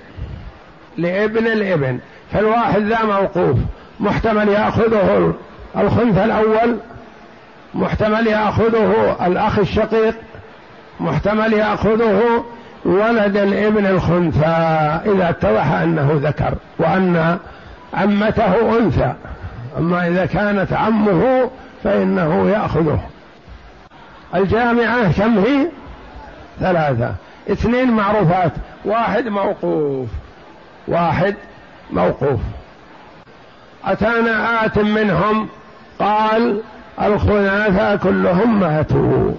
لابن 0.99 1.47
الابن. 1.47 1.99
فالواحد 2.33 2.83
ذا 2.83 3.05
موقوف. 3.05 3.57
محتمل 4.01 4.49
يأخذه 4.49 5.35
الخنثى 5.77 6.25
الأول 6.25 6.77
محتمل 7.75 8.27
يأخذه 8.27 9.17
الأخ 9.27 9.59
الشقيق 9.59 10.15
محتمل 11.01 11.53
يأخذه 11.53 12.45
ولد 12.85 13.37
الابن 13.37 13.87
الخنثى 13.87 14.47
إذا 15.07 15.31
اتضح 15.31 15.73
أنه 15.73 16.21
ذكر 16.23 16.55
وأن 16.79 17.39
عمته 17.95 18.79
أنثى. 18.79 19.13
أما 19.79 20.09
إذا 20.09 20.27
كانت 20.27 20.73
عمه 20.73 21.51
فإنه 21.85 22.51
يأخذه. 22.51 23.01
الجامعة 24.35 25.13
كم 25.13 25.39
هي؟ 25.39 25.69
ثلاثة. 26.61 27.15
اثنين 27.51 27.91
معروفات. 27.91 28.53
واحد 28.85 29.27
موقوف. 29.29 30.09
واحد 30.89 31.35
موقوف. 31.91 32.41
أتانا 33.85 34.65
آت 34.65 34.79
منهم؟ 34.79 35.49
قال 35.99 36.61
الخناثة 37.03 37.97
كلهم 37.97 38.61
ماتوا. 38.61 39.33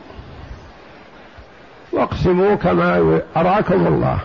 واقسموا 1.91 2.55
كما 2.55 3.21
أراكم 3.37 3.87
الله. 3.87 4.19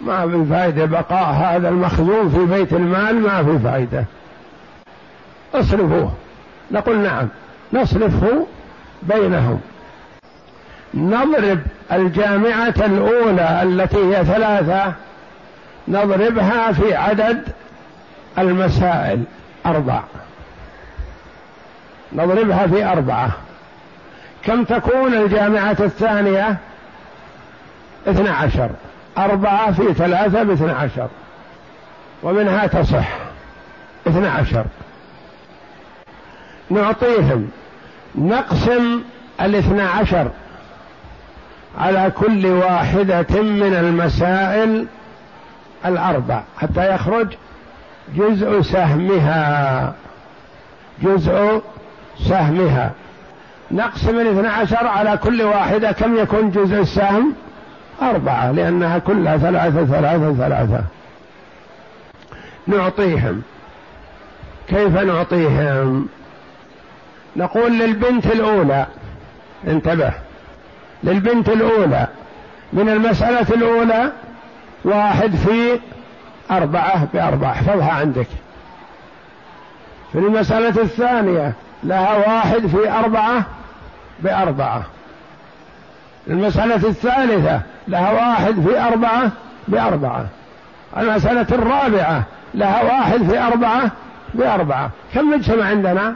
ما 0.00 0.28
في 0.28 0.44
فائدة 0.50 0.84
بقاء 0.84 1.32
هذا 1.32 1.68
المخزون 1.68 2.28
في 2.28 2.44
بيت 2.44 2.72
المال؟ 2.72 3.20
ما 3.20 3.44
في 3.44 3.58
فائدة 3.58 4.04
اصرفوه. 5.54 6.12
نقول 6.70 6.98
نعم 6.98 7.28
نصرفه 7.72 8.46
بينهم. 9.02 9.60
نضرب 10.94 11.60
الجامعة 11.92 12.74
الأولى 12.78 13.62
التي 13.62 13.96
هي 13.96 14.24
ثلاثة 14.24 14.92
نضربها 15.88 16.72
في 16.72 16.94
عدد 16.94 17.42
المسائل 18.38 19.24
أربع 19.66 20.00
نضربها 22.12 22.66
في 22.66 22.84
أربعة. 22.84 23.30
كم 24.44 24.64
تكون 24.64 25.14
الجامعة 25.14 25.76
الثانية؟ 25.80 26.56
اثنى 28.06 28.28
عشر. 28.28 28.70
أربعة 29.18 29.72
في 29.72 29.94
ثلاثة 29.94 30.42
باثنى 30.42 30.72
عشر. 30.72 31.08
ومنها 32.22 32.66
تصح. 32.66 33.08
اثنى 34.06 34.28
عشر. 34.28 34.64
نعطيهم. 36.70 37.50
نقسم 38.14 39.02
الاثنى 39.40 39.82
عشر. 39.82 40.30
على 41.78 42.12
كل 42.18 42.46
واحدة 42.46 43.42
من 43.42 43.74
المسائل 43.74 44.86
الأربع 45.86 46.42
حتى 46.58 46.94
يخرج 46.94 47.28
جزء 48.16 48.60
سهمها 48.62 49.94
جزء 51.02 51.60
سهمها. 52.28 52.90
نقسم 53.70 54.20
الاثنى 54.20 54.48
عشر 54.48 54.86
على 54.86 55.16
كل 55.16 55.42
واحدة 55.42 55.92
كم 55.92 56.16
يكون 56.16 56.50
جزء 56.50 56.80
السهم؟ 56.80 57.34
أربعة 58.02 58.50
لأنها 58.52 58.98
كلها 58.98 59.36
ثلاثة 59.36 59.84
ثلاثة 59.84 60.34
ثلاثة. 60.34 60.84
نعطيهم. 62.66 63.42
كيف 64.68 64.96
نعطيهم؟ 64.98 66.08
نقول 67.36 67.78
للبنت 67.78 68.26
الأولى 68.26 68.86
انتبه. 69.66 70.12
للبنت 71.04 71.48
الأولى. 71.48 72.06
من 72.72 72.88
المسألة 72.88 73.54
الأولى 73.54 74.12
واحد 74.84 75.36
في 75.36 75.80
أربعة 76.50 77.06
بأربعة. 77.14 77.52
احفظها 77.52 77.92
عندك. 77.92 78.26
في 80.12 80.18
المسألة 80.18 80.82
الثانية 80.82 81.52
لها 81.84 82.16
واحد 82.16 82.66
في 82.66 82.90
أربعة 82.90 83.42
بأربعة. 84.20 84.82
المسألة 86.26 86.88
الثالثة 86.88 87.60
لها 87.88 88.12
واحد 88.12 88.60
في 88.60 88.80
أربعة 88.80 89.30
بأربعة. 89.68 90.26
المسألة 90.96 91.46
الرابعة 91.52 92.22
لها 92.54 92.82
واحد 92.82 93.22
في 93.22 93.38
أربعة 93.38 93.90
بأربعة. 94.34 94.90
كم 95.14 95.30
مجتمع 95.30 95.64
عندنا؟ 95.64 96.14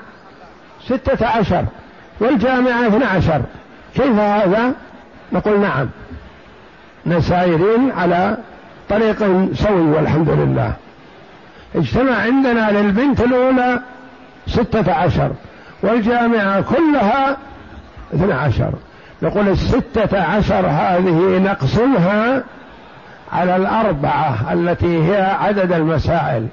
ستة 0.85 1.27
عشر. 1.27 1.65
والجامعة 2.21 2.87
اثنى 2.87 3.05
عشر. 3.05 3.43
كيف 3.97 4.19
هذا؟ 4.19 4.73
نقول 5.33 5.61
نعم. 5.61 5.89
نسائرين 7.07 7.93
على 7.99 8.37
طريق 8.89 9.19
سوي 9.55 9.81
والحمد 9.81 10.31
لله. 10.31 10.73
اجتمع 11.75 12.17
عندنا 12.17 12.71
للبنت 12.71 13.21
الأولى 13.21 13.81
ستة 14.47 14.93
عشر 14.93 15.31
والجامعة 15.83 16.61
كلها 16.61 17.37
اثنى 18.15 18.33
عشر. 18.33 18.73
نقول 19.23 19.49
الستة 19.49 20.23
عشر 20.23 20.67
هذه 20.67 21.39
نقسمها 21.39 22.43
على 23.33 23.57
الأربعة 23.57 24.53
التي 24.53 25.05
هي 25.05 25.23
عدد 25.23 25.73
المسائل. 25.73 26.47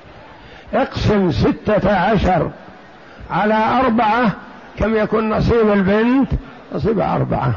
اقسم 0.74 1.32
ستة 1.32 1.96
عشر 1.96 2.52
على 3.32 3.54
أربعة 3.84 4.32
كم 4.80 4.96
يكون 4.96 5.30
نصيب 5.30 5.74
البنت؟ 5.74 6.30
نصيبه 6.74 7.16
أربعة. 7.16 7.54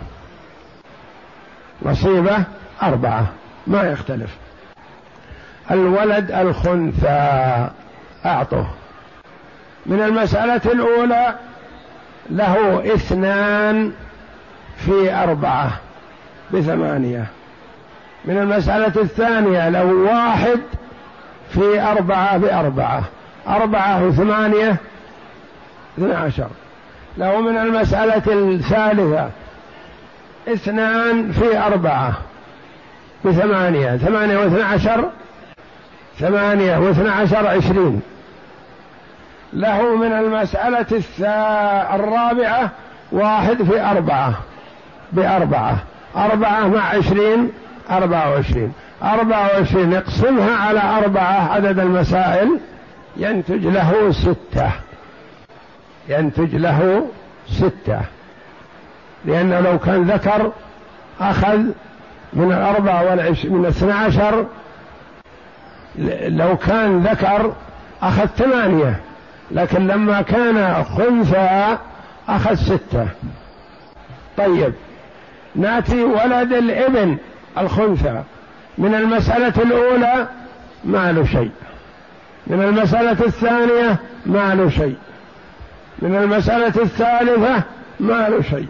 نصيبه 1.83 2.45
أربعة. 2.83 3.27
ما 3.67 3.83
يختلف. 3.83 4.37
الولد 5.71 6.31
الخنثى. 6.31 7.69
أعطه. 8.27 8.67
من 9.87 10.03
المسألة 10.03 10.61
الأولى 10.65 11.35
له 12.31 12.95
اثنان 12.95 13.93
في 14.77 15.15
أربعة 15.15 15.71
بثمانية. 16.51 17.27
من 18.25 18.39
المسألة 18.39 19.03
الثانية 19.03 19.69
له 19.69 19.85
واحد 19.85 20.61
في 21.51 21.81
أربعة 21.81 22.37
بأربعة. 22.37 23.03
أربعة 23.49 24.05
وثمانية 24.05 24.77
اثنى 25.99 26.15
عشر. 26.15 26.49
له 27.19 27.41
من 27.41 27.57
المسألة 27.57 28.23
الثالثة. 28.27 29.31
اثنان 30.49 31.33
في 31.33 31.59
أربعة. 31.59 32.13
بثمانية. 33.25 33.97
ثمانية 33.97 34.39
واثنى 34.39 34.63
عشر. 34.63 35.11
ثمانية 36.19 36.79
واثنى 36.79 37.09
عشر 37.09 37.47
عشرين. 37.47 38.01
له 39.53 39.97
من 39.97 40.13
المسألة 40.13 41.03
الرابعة 41.95 42.71
واحد 43.13 43.63
في 43.63 43.81
أربعة. 43.81 44.33
بأربعة. 45.13 45.77
أربعة 46.17 46.69
مع 46.69 46.81
عشرين. 46.81 47.53
أربعة 47.91 48.31
وعشرين. 48.31 48.73
أربعة 49.03 49.47
وعشرين. 49.47 49.95
اقسمها 49.95 50.57
على 50.57 50.83
أربعة 51.05 51.53
عدد 51.53 51.79
المسائل. 51.79 52.61
ينتج 53.17 53.67
له 53.67 54.13
ستة. 54.13 54.86
ينتج 56.09 56.57
له 56.57 57.07
ستة. 57.49 58.01
لأنه 59.25 59.61
لو 59.61 59.79
كان 59.79 60.03
ذكر 60.03 60.53
أخذ 61.21 61.59
من 62.33 62.53
الأربعة 62.53 63.05
والعش 63.05 63.47
من 63.47 63.61
الاثنى 63.61 63.92
عشر 63.92 64.47
لو 66.29 66.57
كان 66.57 67.03
ذكر 67.03 67.53
أخذ 68.03 68.27
ثمانية. 68.27 69.01
لكن 69.51 69.87
لما 69.87 70.23
كان 70.23 70.85
خنثى 70.85 71.77
أخذ 72.29 72.55
ستة. 72.55 73.09
طيب 74.37 74.73
ناتي 75.55 76.05
ولد 76.05 76.53
الإبن 76.53 77.16
الخنثى. 77.59 78.23
من 78.79 78.95
المسألة 78.95 79.62
الأولى 79.62 80.29
ما 80.85 81.12
له 81.12 81.25
شيء. 81.25 81.51
من 82.47 82.62
المسألة 82.62 83.27
الثانية 83.27 83.97
ما 84.27 84.55
له 84.55 84.69
شيء. 84.69 84.97
من 85.99 86.17
المسألة 86.17 86.83
الثالثة 86.83 87.63
ما 88.01 88.29
له 88.29 88.43
شيء. 88.43 88.69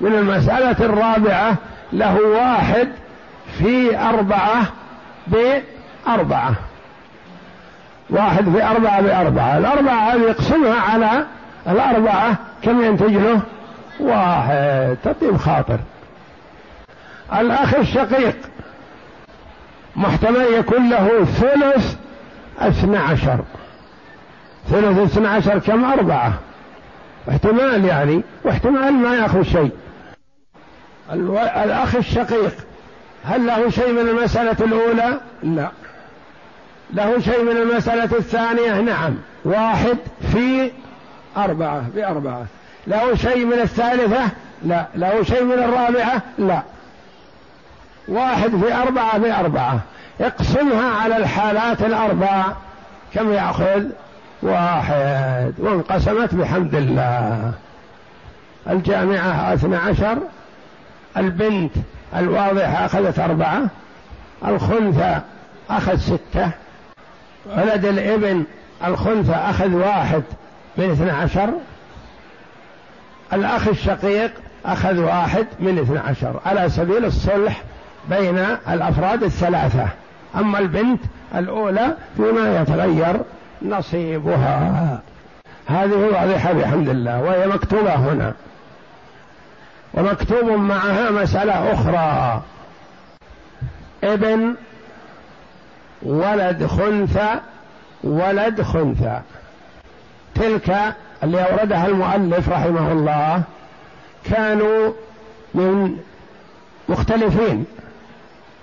من 0.00 0.14
المسألة 0.14 0.76
الرابعة 0.80 1.56
له 1.92 2.20
واحد 2.20 2.88
في 3.58 3.98
أربعة 3.98 4.62
بأربعة. 5.26 6.54
واحد 8.10 8.44
في 8.44 8.64
أربعة 8.64 9.00
بأربعة. 9.00 9.58
الأربعة 9.58 10.14
هذه 10.14 10.20
يقسمها 10.20 10.80
على 10.80 11.26
الأربعة. 11.68 12.36
كم 12.62 12.84
ينتج 12.84 13.12
له؟ 13.16 13.40
واحد. 14.00 14.96
تطيب 15.04 15.36
خاطر. 15.36 15.78
الأخ 17.32 17.74
الشقيق 17.74 18.36
محتمل 19.96 20.46
يكون 20.58 20.90
له 20.90 21.24
ثلث 21.24 21.96
اثنى 22.58 22.96
عشر. 22.96 23.38
ثلث 24.70 24.98
اثنى 24.98 25.28
عشر 25.28 25.58
كم؟ 25.58 25.84
أربعة. 25.84 26.32
احتمال 27.30 27.84
يعني 27.84 28.22
واحتمال 28.44 28.92
ما 28.92 29.16
يأخذ 29.16 29.42
شيء. 29.42 29.70
الأخ 31.64 31.96
الشقيق 31.96 32.52
هل 33.24 33.46
له 33.46 33.70
شيء 33.70 33.92
من 33.92 34.08
المسألة 34.08 34.56
الأولى؟ 34.60 35.20
لا. 35.42 35.68
له 36.92 37.20
شيء 37.20 37.42
من 37.42 37.56
المسألة 37.56 38.04
الثانية؟ 38.18 38.80
نعم. 38.80 39.14
واحد 39.44 39.96
في 40.32 40.70
أربعة 41.36 41.84
بأربعة 41.94 42.46
له 42.86 43.14
شيء 43.14 43.44
من 43.44 43.58
الثالثة؟ 43.58 44.28
لا. 44.62 44.86
له 44.94 45.22
شيء 45.22 45.44
من 45.44 45.52
الرابعة؟ 45.52 46.22
لا. 46.38 46.62
واحد 48.08 48.50
في 48.50 48.74
أربعة 48.74 49.20
في 49.20 49.32
أربعة. 49.32 49.80
اقسمها 50.20 50.90
على 51.02 51.16
الحالات 51.16 51.82
الأربع. 51.82 52.44
كم 53.14 53.32
يأخذ؟ 53.32 53.84
واحد 54.42 55.52
وانقسمت 55.58 56.34
بحمد 56.34 56.74
الله. 56.74 57.52
الجامعة 58.70 59.54
اثنى 59.54 59.76
عشر 59.76 60.18
البنت 61.16 61.72
الواضحة 62.16 62.86
أخذت 62.86 63.18
أربعة 63.18 63.62
الخنثى 64.46 65.20
أخذ 65.70 65.96
ستة 65.96 66.50
ولد 67.56 67.84
الابن 67.84 68.44
الخنثى 68.84 69.32
أخذ 69.34 69.74
واحد 69.74 70.22
من 70.76 70.90
اثنى 70.90 71.10
عشر 71.10 71.50
الأخ 73.32 73.68
الشقيق 73.68 74.30
أخذ 74.64 74.98
واحد 74.98 75.46
من 75.60 75.78
اثنى 75.78 75.98
عشر. 75.98 76.40
على 76.46 76.70
سبيل 76.70 77.04
الصلح 77.04 77.62
بين 78.10 78.38
الأفراد 78.68 79.22
الثلاثة 79.22 79.88
أما 80.36 80.58
البنت 80.58 81.00
الأولى 81.34 81.96
فيما 82.16 82.60
يتغير 82.60 83.16
نصيبها. 83.64 85.00
هذه 85.66 85.94
واضحة 85.94 86.52
بحمد 86.52 86.88
الله 86.88 87.22
وهي 87.22 87.46
مكتوبة 87.46 87.94
هنا. 87.94 88.32
ومكتوب 89.94 90.44
معها 90.44 91.10
مسألة 91.10 91.72
أخرى. 91.72 92.42
ابن 94.04 94.54
ولد 96.02 96.66
خنثى 96.66 97.34
ولد 98.04 98.62
خنثى. 98.62 99.20
تلك 100.34 100.94
اللي 101.22 101.50
أوردها 101.50 101.86
المؤلف 101.86 102.48
رحمه 102.48 102.92
الله 102.92 103.42
كانوا 104.24 104.92
من 105.54 105.96
مختلفين. 106.88 107.64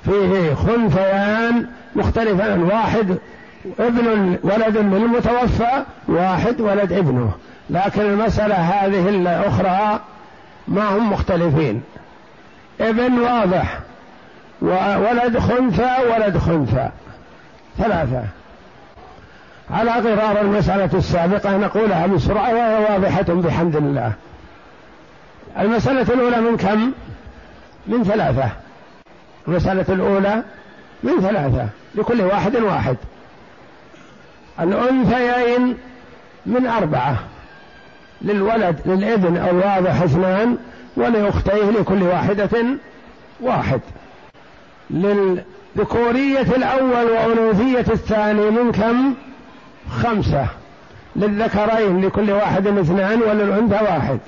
فيه 0.06 0.54
خنثيان 0.54 1.68
مختلفان 1.96 2.64
واحد 2.64 3.18
ابن 3.80 4.38
ولد 4.44 4.78
للمتوفى 4.78 5.84
واحد 6.08 6.62
ولد 6.62 6.94
ابنه. 6.94 7.32
لكن 7.70 8.02
المسألة 8.02 8.56
هذه 8.56 9.10
الأخرى 9.10 10.00
ما 10.68 10.90
هم 10.90 11.12
مختلفين. 11.12 11.82
ابن 12.82 13.20
واضح. 13.20 13.80
وولد 14.62 15.40
خنثى 15.40 15.96
ولد 16.14 16.38
خنثى. 16.38 16.90
ثلاثة. 17.78 18.24
على 19.72 19.92
غرار 19.92 20.42
المسألة 20.42 20.90
السابقة 20.94 21.58
نقولها 21.58 22.08
بسرعة 22.08 22.54
وهي 22.54 22.94
واضحة 22.94 23.34
بحمد 23.34 23.76
الله. 23.76 24.14
المسألة 25.60 26.14
الأولى 26.14 26.42
من 26.42 26.58
كم؟ 26.58 26.92
من 27.88 28.04
ثلاثة. 28.04 28.50
المسألة 29.48 29.86
الأولى 29.90 30.44
من 31.04 31.22
ثلاثة. 31.22 31.68
لكل 31.96 32.22
واحد 32.22 32.56
واحد. 32.56 32.98
الأنثيين 34.60 35.78
من 36.46 36.68
أربعة 36.68 37.18
للولد 38.22 38.80
للإبن 38.86 39.38
الواضح 39.38 40.02
اثنان 40.02 40.58
ولأختيه 40.98 41.70
لكل 41.70 42.04
واحدة 42.04 42.66
واحد. 43.42 43.82
للذكورية 44.90 46.42
الأول 46.42 47.12
وأنوثية 47.12 47.94
الثاني 47.94 48.50
من 48.50 48.72
كم؟ 48.72 49.14
خمسة. 49.92 50.48
للذكرين 51.16 52.06
لكل 52.06 52.32
واحد 52.32 52.68
اثنان 52.68 53.22
وللأنثى 53.22 53.84
واحد. 53.86 54.20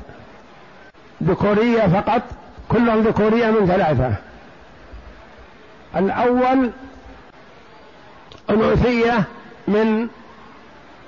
ذكورية 1.23 1.87
فقط 1.87 2.21
كلهم 2.69 3.01
ذكورية 3.01 3.51
من 3.51 3.67
ثلاثة. 3.67 4.13
الأول 5.95 6.69
أنوثية 8.49 9.23
من 9.67 10.07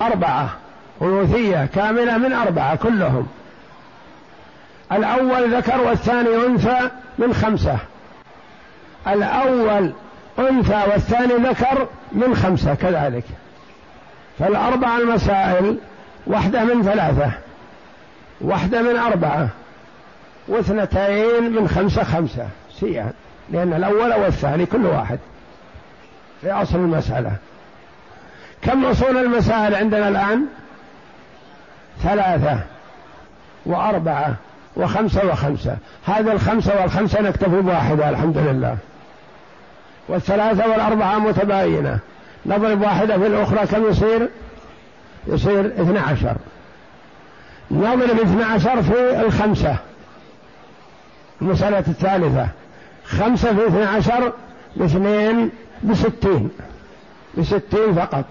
أربعة 0.02 0.50
أنوثية 1.02 1.66
كاملة 1.76 2.18
من 2.18 2.34
أربعة 2.34 2.76
كلهم. 2.76 3.28
الأول 4.92 5.56
ذكر 5.56 5.82
والثاني 5.82 6.36
أنثى 6.36 6.90
من 7.18 7.34
خمسة. 7.34 7.78
الأول 9.08 9.92
أنثى 10.40 10.84
والثاني 10.92 11.34
ذكر 11.34 11.88
من 12.12 12.36
خمسة 12.36 12.74
كذلك. 12.74 13.24
فالأربع 14.40 14.98
المسائل 14.98 15.78
واحدة 16.28 16.64
من 16.64 16.84
ثلاثة 16.84 17.32
واحدة 18.42 18.82
من 18.82 18.98
أربعة 18.98 19.50
واثنتين 20.48 21.52
من 21.52 21.70
خمسة 21.70 22.04
خمسة 22.04 22.48
سيان 22.80 23.12
لأن 23.50 23.74
الأول 23.74 24.14
والثاني 24.14 24.66
كل 24.66 24.86
واحد 24.86 25.20
في 26.42 26.52
أصل 26.52 26.76
المسألة. 26.76 27.32
كم 28.66 28.86
أصول 28.86 29.18
المسائل 29.18 29.76
عندنا 29.76 30.08
الآن؟ 30.08 30.46
ثلاثة 32.04 32.60
وأربعة 33.66 34.36
وخمسة 34.76 35.28
وخمسة. 35.28 35.78
هذا 36.06 36.32
الخمسة 36.32 36.82
والخمسة 36.82 37.22
نكتفي 37.22 37.62
بواحدة 37.62 38.10
الحمد 38.10 38.38
لله. 38.38 38.78
والثلاثة 40.08 40.68
والأربعة 40.72 41.20
متباينة. 41.20 42.00
نضرب 42.46 42.82
واحدة 42.82 43.18
في 43.18 43.28
الأخرى 43.28 43.68
كم 43.68 43.90
يصير؟ 43.90 44.30
يصير 45.28 45.66
اثنى 45.66 46.00
عشر. 46.00 46.36
نضرب 47.72 48.20
اثنى 48.20 48.44
عشر 48.44 48.84
في 48.84 49.22
الخمسة 49.22 49.76
المسألة 51.42 51.80
الثالثة. 51.80 52.48
خمسة 53.06 53.54
في 53.54 53.68
اثنى 53.68 53.86
عشر 53.86 54.32
باثنين 54.76 55.52
بستين. 55.84 56.50
بستين 57.38 57.96
فقط. 57.96 58.26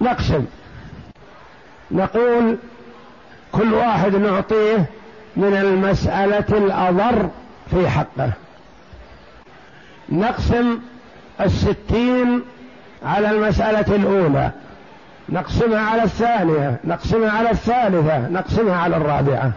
نقسم 0.00 0.44
نقول 1.90 2.56
كل 3.52 3.74
واحد 3.74 4.16
نعطيه 4.16 4.84
من 5.36 5.56
المسألة 5.56 6.58
الأضر 6.58 7.28
في 7.70 7.88
حقه. 7.88 8.30
نقسم 10.08 10.78
الستين 11.40 12.42
على 13.04 13.30
المسألة 13.30 13.96
الأولى. 13.96 14.50
نقسمها 15.28 15.80
على 15.80 16.02
الثانية. 16.02 16.76
نقسمها 16.84 17.30
على 17.30 17.50
الثالثة. 17.50 18.28
نقسمها 18.28 18.76
على 18.76 18.96
الرابعة. 18.96 19.52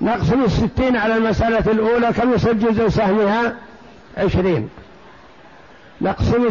نقسم 0.00 0.44
الستين 0.44 0.96
على 0.96 1.16
المسألة 1.16 1.72
الأولى 1.72 2.12
كم 2.12 2.32
يصير 2.32 2.52
جزء 2.52 2.88
سهمها؟ 2.88 3.54
عشرين. 4.18 4.68
نقسم 6.00 6.48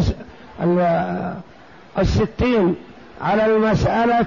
الستين 1.99 2.75
على 3.21 3.45
المسألة 3.45 4.25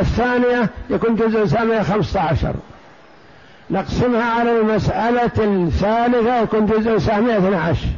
الثانية 0.00 0.70
يكون 0.90 1.16
جزء 1.16 1.46
سهمها 1.46 1.82
خمسة 1.82 2.20
عشر. 2.20 2.54
نقسمها 3.70 4.24
على 4.24 4.60
المسألة 4.60 5.30
الثالثة 5.38 6.42
يكون 6.42 6.66
جزء 6.66 6.96
اثنى 6.96 7.56
عشر. 7.56 7.88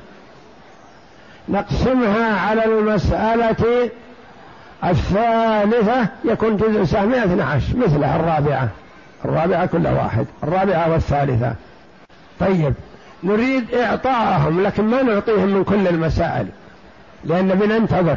نقسمها 1.48 2.40
على 2.40 2.64
المسألة 2.64 3.90
الثالثة 4.84 6.06
يكون 6.24 6.56
جزء 6.56 6.82
اثنى 7.24 7.42
عشر 7.42 7.76
مثلها 7.76 8.16
الرابعة. 8.16 8.68
الرابعة 9.24 9.66
كل 9.66 9.86
واحد 9.86 10.26
الرابعة 10.42 10.92
والثالثة. 10.92 11.54
طيب 12.40 12.74
نريد 13.22 13.74
إعطاءهم 13.74 14.62
لكن 14.62 14.84
ما 14.84 15.02
نعطيهم 15.02 15.48
من 15.48 15.64
كل 15.64 15.88
المسائل 15.88 16.46
لأن 17.24 17.48
بننتظر 17.48 18.16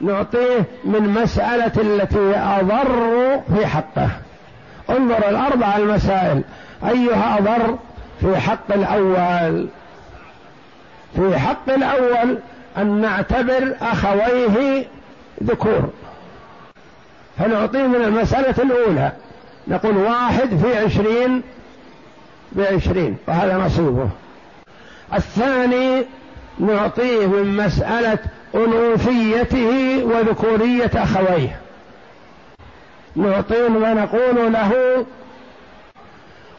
نعطيه 0.00 0.64
من 0.84 1.08
مسألة 1.08 1.72
التي 1.76 2.36
أضر 2.36 3.40
في 3.54 3.66
حقه. 3.66 4.08
انظر 4.90 5.28
الأربع 5.28 5.76
المسائل. 5.76 6.42
أيها 6.88 7.38
أضر 7.38 7.78
في 8.20 8.36
حق 8.36 8.72
الأول. 8.72 9.68
في 11.16 11.38
حق 11.38 11.70
الأول 11.70 12.38
أن 12.76 13.00
نعتبر 13.00 13.76
أخويه 13.80 14.86
ذكور. 15.42 15.90
فنعطيه 17.38 17.86
من 17.86 18.02
المسألة 18.04 18.62
الأولى. 18.62 19.12
نقول 19.68 19.96
واحد 19.96 20.56
في 20.62 20.78
عشرين 20.78 21.42
بعشرين 22.52 23.16
وهذا 23.28 23.56
نصيبه. 23.56 24.08
الثاني 25.14 26.04
نعطيه 26.58 27.26
من 27.26 27.56
مسألة 27.56 28.18
أنوثيته 28.54 30.00
وذكورية 30.04 30.90
أخويه. 30.94 31.60
نعطيه 33.16 33.66
ونقول 33.66 34.52
له 34.52 35.04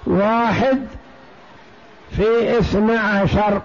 واحد 0.08 0.86
في 2.12 2.58
اثنى 2.60 2.98
عشر. 2.98 3.62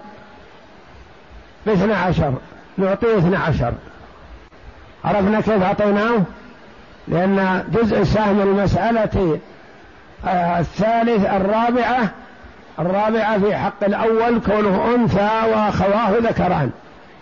باثنى 1.65 1.93
عشر. 1.93 2.33
نعطيه 2.77 3.17
اثنى 3.17 3.35
عشر. 3.35 3.73
عرفنا 5.05 5.41
كيف 5.41 5.63
أعطيناه؟ 5.63 6.21
لأن 7.07 7.63
جزء 7.73 8.03
سهم 8.03 8.41
المسألة 8.41 9.39
آه، 10.25 10.59
الثالث 10.59 11.25
الرابعة. 11.25 12.09
الرابعة 12.79 13.39
في 13.39 13.55
حق 13.55 13.83
الأول 13.83 14.41
كونه 14.41 14.95
أنثى 14.95 15.29
وأخواه 15.53 16.17
ذكران. 16.17 16.71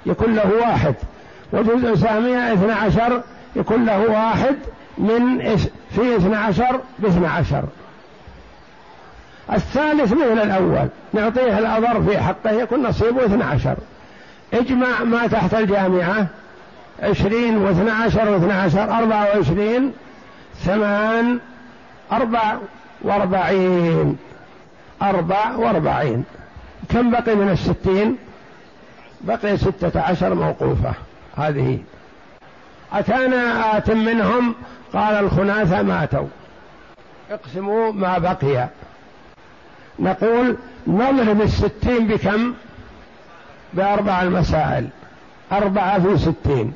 يكون 0.06 0.36
له 0.36 0.52
واحد. 0.62 0.96
وجزء 1.54 1.96
سهمها 1.96 2.54
اثنى 2.54 2.72
عشر 2.72 3.22
يكون 3.56 3.86
له 3.86 4.00
واحد 4.00 4.56
من 4.98 5.56
في 5.90 6.16
اثنى 6.16 6.36
عشر 6.36 6.80
باثنى 7.00 7.28
عشر. 7.28 7.64
الثالث 9.54 10.14
مثل 10.14 10.42
الأول. 10.44 10.88
نعطيه 11.14 11.60
الأضر 11.60 12.02
في 12.02 12.18
حقه 12.18 12.52
يكون 12.52 12.84
نصيبه 12.84 13.26
اثنى 13.26 13.44
عشر. 13.44 13.76
اجمع 14.54 15.04
ما 15.04 15.28
تحت 15.28 15.54
الجامعة. 15.54 16.28
عشرين 17.04 17.58
واثنى 17.58 17.92
عشر 17.92 18.30
واثنى 18.30 18.54
عشر 18.54 18.84
أربعة 18.98 19.26
وعشرين 19.26 19.92
ثمان 20.66 21.40
أربع 22.12 22.58
وأربعين. 23.02 24.18
أربع 25.02 25.56
وأربعين. 25.56 26.24
كم 26.90 27.12
بقي 27.12 27.36
من 27.36 27.50
الستين؟ 27.50 28.18
بقي 29.22 29.58
ستة 29.58 30.02
عشر 30.02 30.34
موقوفة. 30.34 30.94
هذه. 31.38 31.80
أتانا 32.94 33.78
آت 33.78 33.92
منهم؟ 33.92 34.56
قال 34.94 35.16
الخناثة 35.26 35.82
ماتوا. 35.82 36.28
اقسموا 37.32 37.92
ما 37.92 38.18
بقي. 38.18 38.68
نقول 40.00 40.58
نضرب 40.88 41.42
الستين 41.42 42.08
بكم؟ 42.08 42.54
بأربع 43.74 44.22
المسائل. 44.22 44.88
أربعة 45.52 46.00
في 46.00 46.18
ستين. 46.18 46.74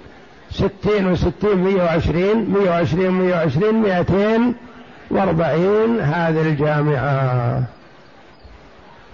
ستين 0.52 1.08
وستين 1.08 1.56
مية 1.56 1.84
وعشرين 1.84 2.50
مية 2.50 2.70
وعشرين 2.70 3.12
مية 3.12 3.36
وعشرين 3.36 3.74
مئتين 3.74 4.56
وأربعين. 5.10 6.00
هذه 6.00 6.42
الجامعة. 6.42 7.64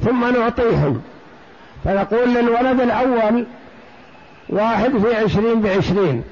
ثم 0.03 0.39
نعطيهم. 0.39 1.01
فنقول 1.83 2.33
للولد 2.33 2.81
الأول 2.81 3.45
واحد 4.49 4.97
في 4.97 5.15
عشرين 5.15 5.61
بعشرين. 5.61 6.23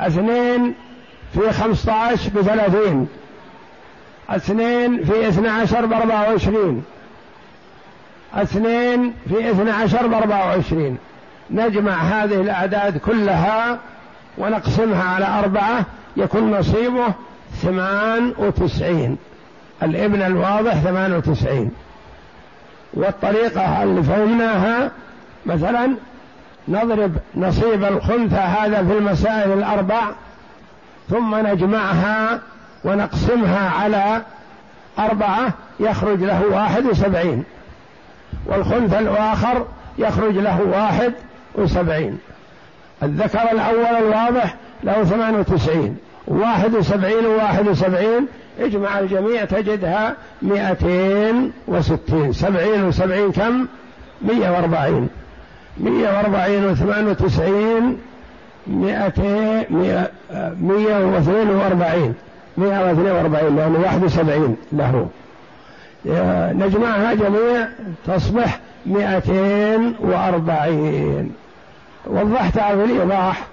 أثنين 0.00 0.74
في 1.32 1.52
خمسة 1.52 1.92
عشر 1.92 2.30
بثلاثين. 2.30 3.08
أثنين 4.28 5.04
في 5.04 5.28
اثنى 5.28 5.48
عشر 5.48 5.86
بأربعة 5.86 6.30
وعشرين. 6.30 6.84
أثنين 8.34 9.14
في 9.28 9.50
اثنى 9.50 9.70
عشر 9.70 10.06
بأربعة 10.06 10.46
وعشرين. 10.46 10.98
نجمع 11.50 11.92
هذه 11.92 12.40
الأعداد 12.40 12.98
كلها 12.98 13.78
ونقسمها 14.38 15.04
على 15.04 15.38
أربعة 15.38 15.84
يكون 16.16 16.50
نصيبه 16.50 17.06
ثمان 17.62 18.34
وتسعين. 18.38 19.16
الابن 19.82 20.22
الواضح 20.22 20.74
ثمان 20.74 21.12
وتسعين. 21.12 21.70
والطريقة 22.96 23.82
اللي 23.82 24.02
فهمناها. 24.02 24.90
مثلا 25.46 25.96
نضرب 26.68 27.12
نصيب 27.34 27.84
الخنثى 27.84 28.36
هذا 28.36 28.84
في 28.84 28.98
المسائل 28.98 29.52
الأربع 29.52 30.02
ثم 31.10 31.34
نجمعها 31.46 32.40
ونقسمها 32.84 33.70
على 33.70 34.22
أربعة 34.98 35.52
يخرج 35.80 36.18
له 36.18 36.42
واحد 36.50 36.86
وسبعين. 36.86 37.44
والخنثى 38.46 38.98
الآخر 38.98 39.66
يخرج 39.98 40.38
له 40.38 40.62
واحد 40.62 41.12
وسبعين. 41.54 42.18
الذكر 43.02 43.52
الأول 43.52 44.04
الواضح 44.06 44.54
له 44.82 45.04
ثمان 45.04 45.34
وتسعين. 45.34 45.96
واحد 46.26 46.74
وسبعين 46.74 47.26
وواحد 47.26 47.68
وسبعين 47.68 48.26
اجمع 48.60 48.98
الجميع 48.98 49.44
تجدها 49.44 50.14
مئتين 50.42 51.52
وستين. 51.68 52.32
سبعين 52.32 52.84
وسبعين 52.84 53.32
كم؟ 53.32 53.66
مئة 54.22 54.50
وأربعين. 54.50 55.08
مئة 55.80 56.16
وأربعين 56.16 56.66
وثمان 56.66 57.08
وتسعين 57.08 57.98
مئة, 58.66 59.22
مئة 60.60 61.04
واثنين 61.04 61.50
وأربعين. 61.50 62.14
مئة 62.58 62.86
واثنين 62.88 63.12
وأربعين 63.12 63.56
لأنه 63.56 63.78
واحد 63.78 64.04
وسبعين 64.04 64.56
له. 64.72 65.08
نجمعها 66.54 67.14
جميع 67.14 67.68
تصبح 68.06 68.60
مئتين 68.86 69.94
وأربعين. 70.00 71.32
وضحتها 72.06 72.76
في 72.76 72.84
الإيضاح؟ 72.84 73.46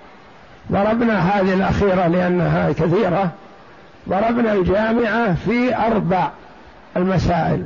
ضربنا 0.71 1.19
هذه 1.19 1.53
الأخيرة 1.53 2.07
لأنها 2.07 2.71
كثيرة. 2.71 3.29
ضربنا 4.09 4.53
الجامعة 4.53 5.33
في 5.33 5.75
أربع 5.75 6.29
المسائل. 6.97 7.63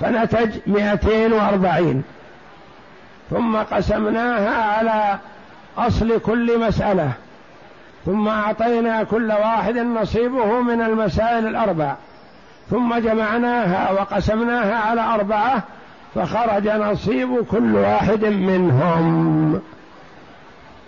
فنتج 0.00 0.50
مئتين 0.66 1.32
وأربعين. 1.32 2.02
ثم 3.30 3.56
قسمناها 3.56 4.62
على 4.62 5.18
أصل 5.78 6.20
كل 6.20 6.60
مسألة. 6.66 7.12
ثم 8.06 8.28
أعطينا 8.28 9.04
كل 9.04 9.32
واحد 9.32 9.78
نصيبه 9.78 10.60
من 10.60 10.82
المسائل 10.82 11.46
الأربع. 11.46 11.94
ثم 12.70 12.98
جمعناها 12.98 13.92
وقسمناها 13.92 14.74
على 14.74 15.00
أربعة 15.00 15.62
فخرج 16.14 16.68
نصيب 16.68 17.44
كل 17.50 17.74
واحد 17.74 18.24
منهم. 18.24 19.60